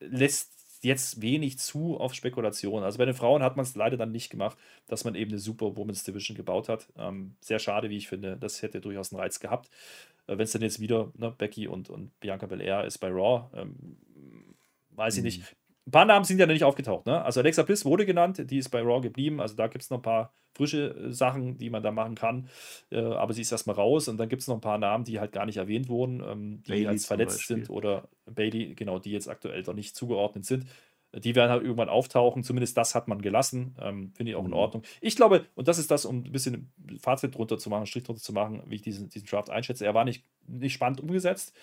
lässt 0.00 0.52
jetzt 0.82 1.22
wenig 1.22 1.58
zu 1.58 1.96
auf 1.96 2.12
Spekulation. 2.12 2.82
Also 2.82 2.98
bei 2.98 3.04
den 3.04 3.14
Frauen 3.14 3.42
hat 3.42 3.56
man 3.56 3.64
es 3.64 3.76
leider 3.76 3.96
dann 3.96 4.10
nicht 4.10 4.30
gemacht, 4.30 4.58
dass 4.88 5.04
man 5.04 5.14
eben 5.14 5.30
eine 5.30 5.38
super 5.38 5.76
Women's 5.76 6.02
Division 6.02 6.36
gebaut 6.36 6.68
hat. 6.68 6.92
Ähm, 6.96 7.36
sehr 7.40 7.60
schade, 7.60 7.88
wie 7.88 7.96
ich 7.96 8.08
finde. 8.08 8.36
Das 8.36 8.62
hätte 8.62 8.80
durchaus 8.80 9.12
einen 9.12 9.20
Reiz 9.20 9.38
gehabt. 9.38 9.70
Äh, 10.26 10.38
Wenn 10.38 10.40
es 10.40 10.52
dann 10.52 10.62
jetzt 10.62 10.80
wieder 10.80 11.12
ne, 11.16 11.30
Becky 11.30 11.68
und, 11.68 11.88
und 11.88 12.18
Bianca 12.20 12.46
Belair 12.46 12.84
ist 12.84 12.98
bei 12.98 13.08
Raw, 13.08 13.48
ähm, 13.54 13.96
weiß 14.90 15.18
mhm. 15.18 15.26
ich 15.26 15.38
nicht. 15.38 15.56
Ein 15.86 15.90
paar 15.90 16.04
Namen 16.04 16.24
sind 16.24 16.38
ja 16.38 16.46
noch 16.46 16.52
nicht 16.52 16.64
aufgetaucht. 16.64 17.06
Ne? 17.06 17.22
Also 17.24 17.40
Alexa 17.40 17.62
Bliss 17.62 17.84
wurde 17.84 18.06
genannt, 18.06 18.42
die 18.50 18.58
ist 18.58 18.68
bei 18.68 18.80
Raw 18.80 19.00
geblieben. 19.00 19.40
Also 19.40 19.56
da 19.56 19.66
gibt 19.66 19.82
es 19.82 19.90
noch 19.90 19.98
ein 19.98 20.02
paar 20.02 20.32
frische 20.54 20.94
äh, 20.94 21.12
Sachen, 21.12 21.58
die 21.58 21.70
man 21.70 21.82
da 21.82 21.90
machen 21.90 22.14
kann. 22.14 22.48
Äh, 22.90 23.00
aber 23.00 23.32
sie 23.32 23.42
ist 23.42 23.52
erstmal 23.52 23.76
raus. 23.76 24.08
Und 24.08 24.18
dann 24.18 24.28
gibt 24.28 24.42
es 24.42 24.48
noch 24.48 24.56
ein 24.56 24.60
paar 24.60 24.78
Namen, 24.78 25.04
die 25.04 25.18
halt 25.18 25.32
gar 25.32 25.46
nicht 25.46 25.56
erwähnt 25.56 25.88
wurden, 25.88 26.22
ähm, 26.24 26.62
die 26.62 26.70
Bailey 26.70 26.86
als 26.86 27.06
verletzt 27.06 27.46
sind 27.46 27.70
oder 27.70 28.08
Bailey, 28.26 28.74
genau, 28.74 28.98
die 28.98 29.10
jetzt 29.10 29.28
aktuell 29.28 29.62
noch 29.62 29.74
nicht 29.74 29.96
zugeordnet 29.96 30.44
sind. 30.44 30.66
Die 31.14 31.34
werden 31.34 31.50
halt 31.50 31.62
irgendwann 31.62 31.90
auftauchen. 31.90 32.42
Zumindest 32.42 32.76
das 32.76 32.94
hat 32.94 33.08
man 33.08 33.20
gelassen. 33.20 33.76
Ähm, 33.80 34.12
Finde 34.14 34.32
ich 34.32 34.36
auch 34.36 34.44
in 34.44 34.50
mhm. 34.50 34.56
Ordnung. 34.56 34.82
Ich 35.00 35.16
glaube, 35.16 35.46
und 35.54 35.68
das 35.68 35.78
ist 35.78 35.90
das, 35.90 36.06
um 36.06 36.18
ein 36.18 36.32
bisschen 36.32 36.72
Fazit 37.00 37.34
drunter 37.34 37.58
zu 37.58 37.68
machen, 37.68 37.86
Strich 37.86 38.04
drunter 38.04 38.22
zu 38.22 38.32
machen, 38.32 38.62
wie 38.66 38.76
ich 38.76 38.82
diesen, 38.82 39.08
diesen 39.10 39.26
Draft 39.26 39.50
einschätze. 39.50 39.84
Er 39.84 39.94
war 39.94 40.04
nicht, 40.04 40.24
nicht 40.46 40.72
spannend 40.72 41.00
umgesetzt. 41.00 41.54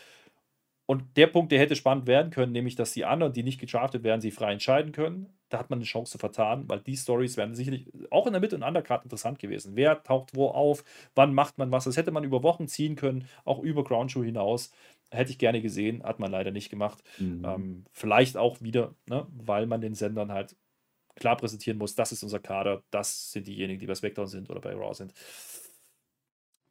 Und 0.89 1.17
der 1.17 1.27
Punkt, 1.27 1.51
der 1.51 1.59
hätte 1.59 1.75
spannend 1.75 2.07
werden 2.07 2.31
können, 2.31 2.51
nämlich, 2.51 2.73
dass 2.73 2.93
die 2.93 3.05
anderen, 3.05 3.31
die 3.31 3.43
nicht 3.43 3.59
gedraftet 3.59 4.03
werden, 4.03 4.21
sie 4.21 4.31
frei 4.31 4.53
entscheiden 4.53 4.91
können. 4.91 5.29
Da 5.49 5.59
hat 5.59 5.69
man 5.69 5.77
eine 5.77 5.85
Chance 5.85 6.17
vertan, 6.17 6.67
weil 6.67 6.79
die 6.79 6.97
Stories 6.97 7.37
wären 7.37 7.53
sicherlich 7.53 7.85
auch 8.09 8.25
in 8.25 8.33
der 8.33 8.39
Mitte- 8.41 8.55
und 8.55 8.63
Undercard 8.63 9.03
interessant 9.03 9.37
gewesen. 9.37 9.75
Wer 9.75 10.01
taucht 10.01 10.35
wo 10.35 10.47
auf? 10.47 10.83
Wann 11.13 11.35
macht 11.35 11.59
man 11.59 11.71
was? 11.71 11.83
Das 11.83 11.95
hätte 11.95 12.09
man 12.09 12.23
über 12.23 12.41
Wochen 12.41 12.67
ziehen 12.67 12.95
können, 12.95 13.27
auch 13.45 13.59
über 13.59 13.83
Groundshow 13.83 14.23
hinaus. 14.23 14.71
Hätte 15.11 15.29
ich 15.29 15.37
gerne 15.37 15.61
gesehen, 15.61 16.01
hat 16.01 16.17
man 16.17 16.31
leider 16.31 16.49
nicht 16.49 16.71
gemacht. 16.71 17.03
Mhm. 17.19 17.45
Ähm, 17.45 17.85
vielleicht 17.91 18.35
auch 18.35 18.59
wieder, 18.59 18.95
ne, 19.07 19.27
weil 19.29 19.67
man 19.67 19.81
den 19.81 19.93
Sendern 19.93 20.31
halt 20.31 20.55
klar 21.17 21.37
präsentieren 21.37 21.77
muss, 21.77 21.93
das 21.93 22.11
ist 22.11 22.23
unser 22.23 22.39
Kader, 22.39 22.81
das 22.89 23.31
sind 23.31 23.45
diejenigen, 23.45 23.79
die 23.79 23.85
bei 23.85 23.93
SmackDown 23.93 24.25
sind 24.25 24.49
oder 24.49 24.59
bei 24.59 24.73
Raw 24.73 24.95
sind 24.95 25.13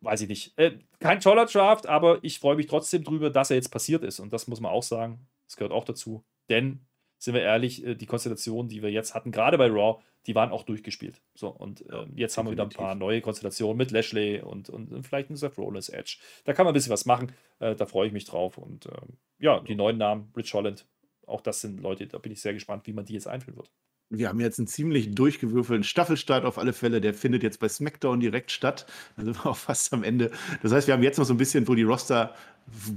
weiß 0.00 0.22
ich 0.22 0.28
nicht. 0.28 0.58
Äh, 0.58 0.78
kein 1.00 1.20
toller 1.20 1.46
Draft, 1.46 1.86
aber 1.86 2.18
ich 2.22 2.38
freue 2.38 2.56
mich 2.56 2.66
trotzdem 2.66 3.04
drüber, 3.04 3.30
dass 3.30 3.50
er 3.50 3.56
jetzt 3.56 3.70
passiert 3.70 4.04
ist. 4.04 4.20
Und 4.20 4.32
das 4.32 4.46
muss 4.46 4.60
man 4.60 4.72
auch 4.72 4.82
sagen. 4.82 5.26
Das 5.46 5.56
gehört 5.56 5.72
auch 5.72 5.84
dazu. 5.84 6.24
Denn, 6.48 6.86
sind 7.18 7.34
wir 7.34 7.42
ehrlich, 7.42 7.84
äh, 7.84 7.94
die 7.94 8.06
Konstellationen, 8.06 8.68
die 8.68 8.82
wir 8.82 8.90
jetzt 8.90 9.14
hatten, 9.14 9.32
gerade 9.32 9.58
bei 9.58 9.66
Raw, 9.66 10.00
die 10.26 10.34
waren 10.34 10.50
auch 10.50 10.62
durchgespielt. 10.62 11.20
So, 11.34 11.48
und 11.48 11.88
äh, 11.90 12.06
jetzt 12.14 12.36
haben 12.36 12.46
wir 12.46 12.52
wieder 12.52 12.64
ein 12.64 12.68
paar 12.68 12.94
neue 12.94 13.20
Konstellationen 13.20 13.76
mit 13.76 13.90
Lashley 13.90 14.40
und, 14.40 14.68
und, 14.68 14.92
und 14.92 15.06
vielleicht 15.06 15.30
ein 15.30 15.36
Seth 15.36 15.56
Rollins 15.58 15.88
Edge. 15.88 16.18
Da 16.44 16.52
kann 16.52 16.64
man 16.64 16.72
ein 16.72 16.74
bisschen 16.74 16.92
was 16.92 17.06
machen. 17.06 17.32
Äh, 17.60 17.74
da 17.74 17.86
freue 17.86 18.06
ich 18.06 18.12
mich 18.12 18.24
drauf. 18.24 18.58
Und 18.58 18.86
ähm, 18.86 19.16
ja, 19.38 19.60
die 19.60 19.74
neuen 19.74 19.98
Namen, 19.98 20.32
Rich 20.36 20.52
Holland, 20.54 20.86
auch 21.26 21.40
das 21.40 21.60
sind 21.60 21.80
Leute, 21.80 22.06
da 22.06 22.18
bin 22.18 22.32
ich 22.32 22.40
sehr 22.40 22.54
gespannt, 22.54 22.86
wie 22.86 22.92
man 22.92 23.04
die 23.04 23.14
jetzt 23.14 23.26
einführen 23.26 23.56
wird. 23.56 23.70
Wir 24.10 24.28
haben 24.28 24.40
jetzt 24.40 24.58
einen 24.58 24.66
ziemlich 24.66 25.14
durchgewürfelten 25.14 25.84
Staffelstart 25.84 26.46
auf 26.46 26.56
alle 26.56 26.72
Fälle. 26.72 27.02
Der 27.02 27.12
findet 27.12 27.42
jetzt 27.42 27.60
bei 27.60 27.68
SmackDown 27.68 28.20
direkt 28.20 28.50
statt. 28.50 28.86
Da 29.16 29.24
sind 29.24 29.36
wir 29.36 29.46
auch 29.50 29.56
fast 29.56 29.92
am 29.92 30.02
Ende. 30.02 30.30
Das 30.62 30.72
heißt, 30.72 30.86
wir 30.86 30.94
haben 30.94 31.02
jetzt 31.02 31.18
noch 31.18 31.26
so 31.26 31.34
ein 31.34 31.38
bisschen, 31.38 31.68
wo 31.68 31.74
die 31.74 31.82
Roster 31.82 32.34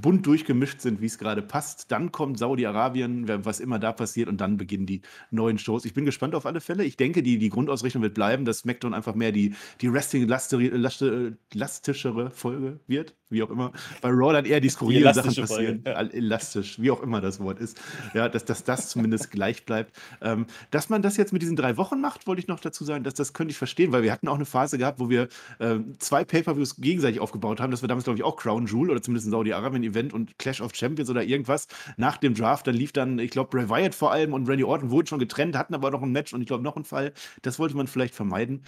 bunt 0.01 0.25
durchgemischt 0.25 0.81
sind, 0.81 1.01
wie 1.01 1.05
es 1.05 1.17
gerade 1.17 1.41
passt. 1.41 1.91
Dann 1.91 2.11
kommt 2.11 2.37
Saudi-Arabien, 2.37 3.45
was 3.45 3.59
immer 3.59 3.79
da 3.79 3.91
passiert, 3.91 4.29
und 4.29 4.41
dann 4.41 4.57
beginnen 4.57 4.85
die 4.85 5.01
neuen 5.31 5.57
Shows. 5.57 5.85
Ich 5.85 5.93
bin 5.93 6.05
gespannt 6.05 6.35
auf 6.35 6.45
alle 6.45 6.61
Fälle. 6.61 6.83
Ich 6.83 6.97
denke, 6.97 7.23
die, 7.23 7.37
die 7.37 7.49
Grundausrichtung 7.49 8.01
wird 8.01 8.13
bleiben, 8.13 8.45
dass 8.45 8.59
SmackDown 8.59 8.93
einfach 8.93 9.15
mehr 9.15 9.31
die, 9.31 9.55
die 9.81 9.91
Wrestling-lastischere 9.91 12.31
Folge 12.31 12.79
wird, 12.87 13.15
wie 13.29 13.43
auch 13.43 13.49
immer. 13.49 13.71
Bei 14.01 14.09
Raw 14.09 14.33
dann 14.33 14.45
eher 14.45 14.59
die 14.59 14.69
skurrilen 14.69 15.13
Sachen 15.13 15.35
passieren. 15.35 15.83
Ja. 15.85 16.01
Elastisch, 16.01 16.81
wie 16.81 16.91
auch 16.91 17.01
immer 17.01 17.21
das 17.21 17.39
Wort 17.39 17.59
ist. 17.59 17.79
Ja, 18.13 18.29
dass, 18.29 18.45
dass 18.45 18.63
das 18.63 18.89
zumindest 18.89 19.31
gleich 19.31 19.65
bleibt. 19.65 19.95
Ähm, 20.21 20.45
dass 20.69 20.89
man 20.89 21.01
das 21.01 21.17
jetzt 21.17 21.33
mit 21.33 21.41
diesen 21.41 21.55
drei 21.55 21.77
Wochen 21.77 22.01
macht, 22.01 22.27
wollte 22.27 22.41
ich 22.41 22.47
noch 22.47 22.59
dazu 22.59 22.83
sagen, 22.83 23.03
dass 23.03 23.13
das 23.13 23.33
könnte 23.33 23.51
ich 23.51 23.57
verstehen, 23.57 23.91
weil 23.91 24.03
wir 24.03 24.11
hatten 24.11 24.27
auch 24.27 24.35
eine 24.35 24.45
Phase 24.45 24.77
gehabt, 24.77 24.99
wo 24.99 25.09
wir 25.09 25.27
äh, 25.59 25.79
zwei 25.99 26.23
Pay-Per-Views 26.23 26.77
gegenseitig 26.77 27.19
aufgebaut 27.19 27.59
haben. 27.59 27.71
Das 27.71 27.81
war 27.81 27.87
damals, 27.87 28.03
glaube 28.03 28.17
ich, 28.17 28.23
auch 28.23 28.35
Crown 28.35 28.65
Jewel 28.65 28.91
oder 28.91 29.01
zumindest 29.01 29.27
in 29.27 29.31
Saudi-Arabien 29.61 29.81
Arabien-Event 29.81 30.13
und 30.13 30.37
Clash 30.37 30.61
of 30.61 30.75
Champions 30.75 31.09
oder 31.09 31.23
irgendwas 31.23 31.67
nach 31.97 32.17
dem 32.17 32.33
Draft. 32.33 32.67
Dann 32.67 32.75
lief 32.75 32.91
dann, 32.91 33.19
ich 33.19 33.31
glaube, 33.31 33.49
Bray 33.49 33.69
Wyatt 33.69 33.95
vor 33.95 34.11
allem 34.11 34.33
und 34.33 34.47
Randy 34.47 34.63
Orton 34.63 34.89
wurden 34.91 35.07
schon 35.07 35.19
getrennt, 35.19 35.55
hatten 35.55 35.73
aber 35.73 35.91
noch 35.91 36.01
ein 36.01 36.11
Match 36.11 36.33
und 36.33 36.41
ich 36.41 36.47
glaube 36.47 36.63
noch 36.63 36.75
einen 36.75 36.85
Fall. 36.85 37.13
Das 37.41 37.59
wollte 37.59 37.75
man 37.75 37.87
vielleicht 37.87 38.15
vermeiden 38.15 38.63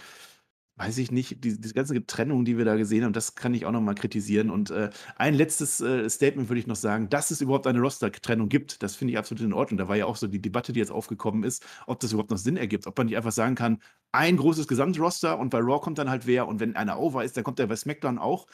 weiß 0.76 0.98
ich 0.98 1.12
nicht, 1.12 1.44
die, 1.44 1.60
die 1.60 1.72
ganze 1.72 2.04
Trennung, 2.04 2.44
die 2.44 2.58
wir 2.58 2.64
da 2.64 2.74
gesehen 2.74 3.04
haben, 3.04 3.12
das 3.12 3.36
kann 3.36 3.54
ich 3.54 3.64
auch 3.64 3.70
noch 3.70 3.80
mal 3.80 3.94
kritisieren. 3.94 4.50
Und 4.50 4.70
äh, 4.70 4.90
ein 5.16 5.34
letztes 5.34 5.80
äh, 5.80 6.08
Statement 6.10 6.48
würde 6.48 6.58
ich 6.58 6.66
noch 6.66 6.76
sagen, 6.76 7.08
dass 7.08 7.30
es 7.30 7.40
überhaupt 7.40 7.66
eine 7.68 7.80
Roster-Trennung 7.80 8.48
gibt, 8.48 8.82
das 8.82 8.96
finde 8.96 9.12
ich 9.12 9.18
absolut 9.18 9.44
in 9.44 9.52
Ordnung. 9.52 9.78
Da 9.78 9.88
war 9.88 9.96
ja 9.96 10.06
auch 10.06 10.16
so 10.16 10.26
die 10.26 10.42
Debatte, 10.42 10.72
die 10.72 10.80
jetzt 10.80 10.90
aufgekommen 10.90 11.44
ist, 11.44 11.64
ob 11.86 12.00
das 12.00 12.12
überhaupt 12.12 12.30
noch 12.30 12.38
Sinn 12.38 12.56
ergibt. 12.56 12.86
Ob 12.88 12.98
man 12.98 13.06
nicht 13.06 13.16
einfach 13.16 13.32
sagen 13.32 13.54
kann, 13.54 13.78
ein 14.10 14.36
großes 14.36 14.66
Gesamtroster 14.68 15.38
und 15.38 15.50
bei 15.50 15.58
Raw 15.58 15.80
kommt 15.80 15.98
dann 15.98 16.10
halt 16.10 16.26
wer 16.26 16.48
und 16.48 16.60
wenn 16.60 16.76
einer 16.76 16.98
over 16.98 17.24
ist, 17.24 17.36
dann 17.36 17.44
kommt 17.44 17.58
der 17.58 17.66
bei 17.66 17.76
SmackDown 17.76 18.18
auch. 18.18 18.46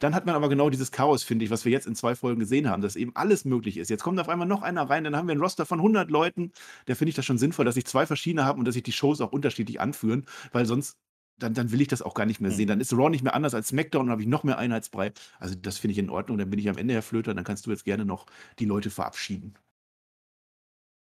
Dann 0.00 0.14
hat 0.14 0.26
man 0.26 0.34
aber 0.34 0.48
genau 0.48 0.70
dieses 0.70 0.92
Chaos, 0.92 1.22
finde 1.24 1.44
ich, 1.44 1.50
was 1.50 1.64
wir 1.64 1.72
jetzt 1.72 1.86
in 1.86 1.94
zwei 1.94 2.14
Folgen 2.14 2.40
gesehen 2.40 2.68
haben, 2.68 2.82
dass 2.82 2.96
eben 2.96 3.14
alles 3.14 3.44
möglich 3.44 3.78
ist. 3.78 3.90
Jetzt 3.90 4.02
kommt 4.04 4.18
auf 4.20 4.28
einmal 4.28 4.46
noch 4.46 4.62
einer 4.62 4.88
rein, 4.88 5.04
dann 5.04 5.16
haben 5.16 5.28
wir 5.28 5.34
ein 5.34 5.40
Roster 5.40 5.66
von 5.66 5.80
100 5.80 6.10
Leuten. 6.10 6.52
Da 6.86 6.94
finde 6.94 7.10
ich 7.10 7.16
das 7.16 7.24
schon 7.24 7.38
sinnvoll, 7.38 7.64
dass 7.64 7.76
ich 7.76 7.84
zwei 7.86 8.06
verschiedene 8.06 8.44
habe 8.44 8.58
und 8.58 8.64
dass 8.64 8.74
sich 8.74 8.84
die 8.84 8.92
Shows 8.92 9.20
auch 9.20 9.32
unterschiedlich 9.32 9.80
anführen, 9.80 10.24
weil 10.52 10.66
sonst 10.66 10.96
dann, 11.38 11.54
dann 11.54 11.72
will 11.72 11.80
ich 11.80 11.88
das 11.88 12.02
auch 12.02 12.14
gar 12.14 12.26
nicht 12.26 12.40
mehr 12.40 12.50
sehen. 12.50 12.66
Mhm. 12.66 12.68
Dann 12.70 12.80
ist 12.80 12.92
Raw 12.92 13.08
nicht 13.08 13.24
mehr 13.24 13.34
anders 13.34 13.54
als 13.54 13.68
SmackDown 13.68 14.06
und 14.06 14.10
habe 14.10 14.22
ich 14.22 14.28
noch 14.28 14.44
mehr 14.44 14.58
Einheitsbrei. 14.58 15.12
Also 15.38 15.54
das 15.54 15.78
finde 15.78 15.92
ich 15.92 15.98
in 15.98 16.10
Ordnung. 16.10 16.38
Dann 16.38 16.50
bin 16.50 16.58
ich 16.58 16.68
am 16.68 16.78
Ende, 16.78 16.94
Herr 16.94 17.02
Flöter, 17.02 17.34
dann 17.34 17.44
kannst 17.44 17.66
du 17.66 17.70
jetzt 17.70 17.84
gerne 17.84 18.04
noch 18.04 18.26
die 18.58 18.64
Leute 18.64 18.90
verabschieden. 18.90 19.54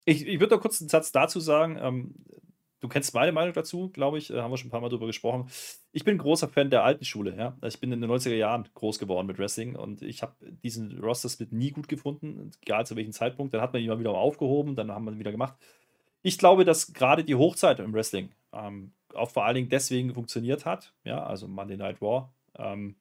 Ich, 0.04 0.26
ich 0.26 0.40
würde 0.40 0.54
noch 0.54 0.62
kurz 0.62 0.80
einen 0.80 0.88
Satz 0.88 1.12
dazu 1.12 1.40
sagen. 1.40 1.78
Ähm, 1.80 2.14
du 2.80 2.88
kennst 2.88 3.14
meine 3.14 3.32
Meinung 3.32 3.54
dazu, 3.54 3.90
glaube 3.90 4.18
ich. 4.18 4.30
Äh, 4.30 4.40
haben 4.40 4.50
wir 4.50 4.56
schon 4.56 4.68
ein 4.68 4.70
paar 4.70 4.80
Mal 4.80 4.88
drüber 4.88 5.06
gesprochen. 5.06 5.48
Ich 5.92 6.04
bin 6.04 6.18
großer 6.18 6.48
Fan 6.48 6.70
der 6.70 6.84
alten 6.84 7.04
Schule. 7.04 7.36
Ja? 7.36 7.56
Ich 7.64 7.80
bin 7.80 7.92
in 7.92 8.00
den 8.00 8.10
90er 8.10 8.34
Jahren 8.34 8.68
groß 8.74 8.98
geworden 8.98 9.26
mit 9.26 9.38
Wrestling 9.38 9.76
und 9.76 10.02
ich 10.02 10.22
habe 10.22 10.34
diesen 10.62 10.98
Roster-Split 11.00 11.52
nie 11.52 11.70
gut 11.70 11.88
gefunden, 11.88 12.50
egal 12.62 12.86
zu 12.86 12.96
welchem 12.96 13.12
Zeitpunkt. 13.12 13.54
Dann 13.54 13.60
hat 13.60 13.72
man 13.72 13.82
ihn 13.82 13.88
mal 13.88 13.98
wieder 13.98 14.10
aufgehoben, 14.12 14.76
dann 14.76 14.90
haben 14.90 15.04
wir 15.04 15.12
ihn 15.12 15.18
wieder 15.18 15.32
gemacht. 15.32 15.56
Ich 16.22 16.38
glaube, 16.38 16.64
dass 16.64 16.92
gerade 16.92 17.24
die 17.24 17.36
Hochzeit 17.36 17.78
im 17.80 17.92
Wrestling 17.92 18.30
ähm, 18.52 18.92
auch 19.16 19.30
vor 19.30 19.44
allen 19.44 19.56
Dingen 19.56 19.68
deswegen 19.68 20.14
funktioniert 20.14 20.64
hat, 20.64 20.94
ja, 21.04 21.24
also 21.24 21.48
Monday 21.48 21.76
Night 21.76 22.00
War, 22.00 22.32
ähm, 22.58 22.96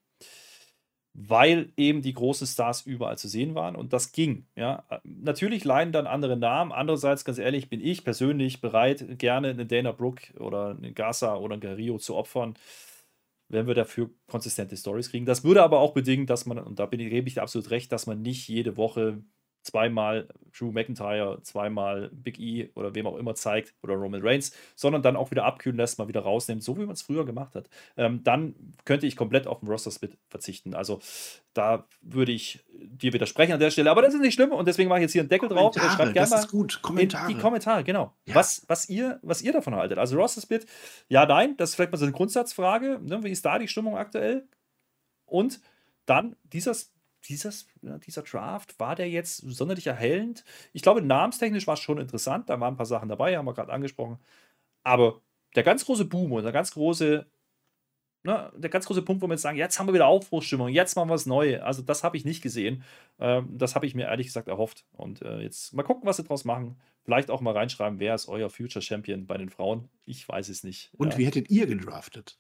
weil 1.18 1.72
eben 1.78 2.02
die 2.02 2.14
großen 2.14 2.46
Stars 2.46 2.82
überall 2.86 3.18
zu 3.18 3.30
sehen 3.30 3.56
waren 3.56 3.78
und 3.78 3.94
das 3.94 4.12
ging. 4.12 4.48
Ja. 4.56 4.84
Natürlich 5.04 5.64
leiden 5.64 5.94
dann 5.94 6.08
andere 6.08 6.36
Namen. 6.36 6.74
Andererseits, 6.74 7.24
ganz 7.24 7.38
ehrlich, 7.38 7.70
bin 7.70 7.80
ich 7.80 8.04
persönlich 8.04 8.60
bereit, 8.60 9.18
gerne 9.18 9.50
eine 9.50 9.66
Dana 9.66 9.94
Brooke 9.94 10.38
oder 10.40 10.76
eine 10.78 10.92
Gaza 10.92 11.38
oder 11.38 11.56
ein 11.56 11.62
Guerrillo 11.62 12.00
zu 12.00 12.16
opfern, 12.16 12.56
wenn 13.48 13.66
wir 13.66 13.76
dafür 13.76 14.10
konsistente 14.28 14.76
Stories 14.76 15.10
kriegen. 15.10 15.26
Das 15.26 15.46
würde 15.46 15.64
aber 15.64 15.80
auch 15.80 15.94
bedingen, 15.94 16.26
dass 16.28 16.46
man, 16.46 16.60
und 16.60 16.80
da 16.80 16.86
bin 16.86 17.00
ich, 17.00 17.10
gebe 17.10 17.30
ich 17.30 17.42
absolut 17.42 17.70
recht, 17.70 17.94
dass 17.94 18.08
man 18.08 18.22
nicht 18.22 18.50
jede 18.50 18.76
Woche 18.76 19.24
zweimal 19.66 20.28
Drew 20.58 20.72
McIntyre, 20.72 21.40
zweimal 21.42 22.10
Big 22.14 22.40
E 22.40 22.70
oder 22.76 22.94
wem 22.94 23.08
auch 23.08 23.18
immer 23.18 23.34
zeigt 23.34 23.74
oder 23.82 23.96
Roman 23.96 24.22
Reigns, 24.22 24.56
sondern 24.76 25.02
dann 25.02 25.16
auch 25.16 25.32
wieder 25.32 25.44
abkühlen 25.44 25.78
lässt, 25.78 25.98
mal 25.98 26.08
wieder 26.08 26.22
rausnimmt, 26.22 26.64
so 26.64 26.78
wie 26.78 26.86
man 26.86 26.92
es 26.92 27.02
früher 27.02 27.26
gemacht 27.26 27.56
hat, 27.56 27.70
ähm, 27.98 28.24
dann 28.24 28.56
könnte 28.86 29.08
ich 29.08 29.18
komplett 29.18 29.48
auf 29.48 29.60
den 29.60 29.70
Roster-Split 29.70 30.18
verzichten. 30.30 30.76
Also 30.76 31.00
da 31.54 31.86
würde 32.02 32.32
ich 32.32 32.64
dir 32.74 33.12
widersprechen 33.12 33.54
an 33.54 33.60
der 33.60 33.72
Stelle, 33.72 33.90
aber 33.90 34.04
das 34.04 34.14
ist 34.14 34.22
nicht 34.22 34.36
schlimm 34.36 34.52
und 34.52 34.68
deswegen 34.68 34.88
mache 34.88 35.00
ich 35.00 35.04
jetzt 35.04 35.14
hier 35.14 35.22
einen 35.22 35.30
Deckel 35.30 35.50
drauf. 35.50 35.74
Schreibt 35.76 36.14
gerne 36.14 36.30
das 36.30 36.42
ist 36.42 36.52
gut. 36.52 36.82
Kommentare. 36.82 37.28
die 37.28 37.40
Kommentare, 37.40 37.84
genau. 37.84 38.14
Ja. 38.26 38.36
Was, 38.36 38.64
was, 38.68 38.88
ihr, 38.88 39.20
was 39.24 39.42
ihr 39.42 39.52
davon 39.52 39.76
haltet. 39.76 39.98
Also 39.98 40.16
Roster-Split, 40.16 40.68
ja, 41.10 41.26
nein, 41.26 41.58
das 41.58 41.72
ist 41.72 41.76
vielleicht 41.76 41.92
mal 41.92 41.98
so 41.98 42.06
eine 42.06 42.14
Grundsatzfrage. 42.14 43.00
Ne? 43.02 43.24
Wie 43.24 43.32
ist 43.32 43.44
da 43.44 43.58
die 43.58 43.68
Stimmung 43.68 43.98
aktuell? 43.98 44.48
Und 45.26 45.60
dann 46.06 46.36
dieser 46.44 46.76
dieses, 47.28 47.68
dieser 48.06 48.24
Draft, 48.24 48.80
war 48.80 48.96
der 48.96 49.10
jetzt 49.10 49.38
sonderlich 49.38 49.88
erhellend? 49.88 50.44
Ich 50.74 50.82
glaube, 50.82 51.02
namenstechnisch 51.02 51.68
war 51.68 51.76
es 51.76 51.80
schon 51.80 51.98
interessant. 51.98 52.50
Da 52.50 52.60
waren 52.60 52.74
ein 52.74 52.78
paar 52.78 52.86
Sachen 52.86 53.10
dabei, 53.10 53.38
haben 53.38 53.46
wir 53.46 53.54
gerade 53.54 53.74
angesprochen. 53.74 54.20
Aber 54.84 55.22
der 55.56 55.64
ganz 55.64 55.86
große 55.86 56.06
Boom 56.06 56.32
und 56.34 56.44
der 56.44 56.52
ganz 56.52 56.72
große, 56.72 57.26
ne, 58.24 58.52
der 58.56 58.70
ganz 58.70 58.86
große 58.86 59.02
Punkt, 59.02 59.22
wo 59.22 59.28
wir 59.28 59.34
jetzt 59.34 59.42
sagen, 59.42 59.58
jetzt 59.58 59.80
haben 59.80 59.88
wir 59.88 59.94
wieder 59.94 60.08
Aufbruchsstimmung, 60.08 60.70
jetzt 60.70 60.96
machen 60.96 61.10
wir 61.10 61.14
was 61.14 61.26
Neues. 61.26 61.62
Also, 61.62 61.82
das 61.82 62.04
habe 62.04 62.18
ich 62.18 62.26
nicht 62.26 62.42
gesehen. 62.42 62.84
Ähm, 63.20 63.58
das 63.58 63.76
habe 63.76 63.86
ich 63.86 63.96
mir 63.96 64.08
ehrlich 64.08 64.28
gesagt 64.28 64.48
erhofft. 64.48 64.86
Und 64.94 65.22
äh, 65.22 65.40
jetzt 65.40 65.74
mal 65.74 65.84
gucken, 65.84 66.06
was 66.06 66.18
sie 66.18 66.24
draus 66.24 66.46
machen. 66.46 66.78
Vielleicht 67.04 67.30
auch 67.30 67.42
mal 67.42 67.54
reinschreiben, 67.54 68.00
wer 68.00 68.16
ist 68.16 68.28
euer 68.28 68.50
Future 68.50 68.82
Champion 68.82 69.28
bei 69.28 69.38
den 69.38 69.50
Frauen? 69.50 69.90
Ich 70.06 70.28
weiß 70.28 70.50
es 70.50 70.64
nicht. 70.64 70.92
Und 70.98 71.14
ja. 71.14 71.18
wie 71.20 71.26
hättet 71.26 71.50
ihr 71.50 71.68
gedraftet? 71.68 72.40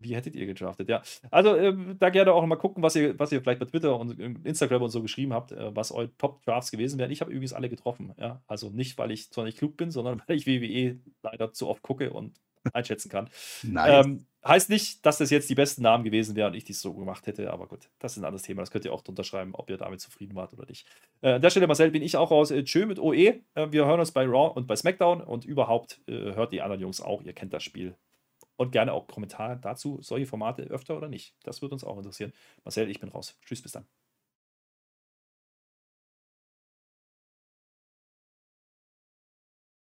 Wie 0.00 0.16
hättet 0.16 0.34
ihr 0.34 0.46
gedraftet? 0.46 0.88
Ja. 0.88 1.02
Also 1.30 1.54
äh, 1.54 1.74
da 1.98 2.10
gerne 2.10 2.32
auch 2.32 2.44
mal 2.46 2.56
gucken, 2.56 2.82
was 2.82 2.96
ihr, 2.96 3.18
was 3.18 3.30
ihr 3.32 3.40
vielleicht 3.40 3.60
bei 3.60 3.66
Twitter 3.66 3.98
und 3.98 4.18
Instagram 4.44 4.82
und 4.82 4.90
so 4.90 5.02
geschrieben 5.02 5.32
habt, 5.32 5.52
äh, 5.52 5.74
was 5.76 5.92
eure 5.92 6.16
Top-Drafts 6.16 6.70
gewesen 6.70 6.98
wären. 6.98 7.10
Ich 7.10 7.20
habe 7.20 7.30
übrigens 7.30 7.52
alle 7.52 7.68
getroffen. 7.68 8.14
Ja. 8.18 8.42
Also 8.46 8.70
nicht, 8.70 8.98
weil 8.98 9.10
ich 9.10 9.30
zwar 9.30 9.44
nicht 9.44 9.58
klug 9.58 9.76
bin, 9.76 9.90
sondern 9.90 10.22
weil 10.26 10.36
ich 10.36 10.46
WWE 10.46 10.98
leider 11.22 11.52
zu 11.52 11.68
oft 11.68 11.82
gucke 11.82 12.12
und 12.12 12.40
einschätzen 12.72 13.08
kann. 13.08 13.28
Nice. 13.62 14.06
Ähm, 14.06 14.26
heißt 14.44 14.70
nicht, 14.70 15.04
dass 15.04 15.18
das 15.18 15.30
jetzt 15.30 15.50
die 15.50 15.54
besten 15.54 15.82
Namen 15.82 16.04
gewesen 16.04 16.36
wären 16.36 16.52
und 16.52 16.56
ich 16.56 16.64
dies 16.64 16.80
so 16.80 16.94
gemacht 16.94 17.26
hätte, 17.26 17.52
aber 17.52 17.66
gut, 17.66 17.90
das 17.98 18.12
ist 18.12 18.18
ein 18.18 18.24
anderes 18.24 18.42
Thema. 18.42 18.62
Das 18.62 18.70
könnt 18.70 18.84
ihr 18.84 18.92
auch 18.92 19.02
drunter 19.02 19.24
schreiben, 19.24 19.54
ob 19.54 19.70
ihr 19.70 19.76
damit 19.76 20.00
zufrieden 20.00 20.34
wart 20.34 20.52
oder 20.52 20.66
nicht. 20.66 20.86
Äh, 21.20 21.32
an 21.32 21.42
der 21.42 21.50
Stelle, 21.50 21.66
Marcel, 21.66 21.90
bin 21.90 22.02
ich 22.02 22.16
auch 22.16 22.30
raus. 22.30 22.50
Äh, 22.50 22.64
tschö 22.64 22.86
mit 22.86 22.98
OE. 22.98 23.14
Äh, 23.14 23.40
wir 23.54 23.86
hören 23.86 24.00
uns 24.00 24.12
bei 24.12 24.24
Raw 24.24 24.52
und 24.54 24.66
bei 24.66 24.76
SmackDown 24.76 25.20
und 25.20 25.44
überhaupt 25.44 26.00
äh, 26.06 26.34
hört 26.34 26.52
die 26.52 26.62
anderen 26.62 26.80
Jungs 26.80 27.00
auch. 27.00 27.22
Ihr 27.22 27.32
kennt 27.32 27.52
das 27.52 27.62
Spiel. 27.62 27.94
Und 28.60 28.72
gerne 28.72 28.92
auch 28.92 29.06
Kommentare 29.06 29.58
dazu, 29.58 30.02
solche 30.02 30.26
Formate 30.26 30.62
öfter 30.64 30.94
oder 30.96 31.08
nicht. 31.08 31.34
Das 31.44 31.62
würde 31.62 31.74
uns 31.74 31.82
auch 31.84 31.96
interessieren. 31.96 32.32
Marcel, 32.62 32.90
ich 32.90 33.00
bin 33.00 33.08
raus. 33.08 33.38
Tschüss, 33.42 33.62
bis 33.62 33.72
dann. 33.72 33.99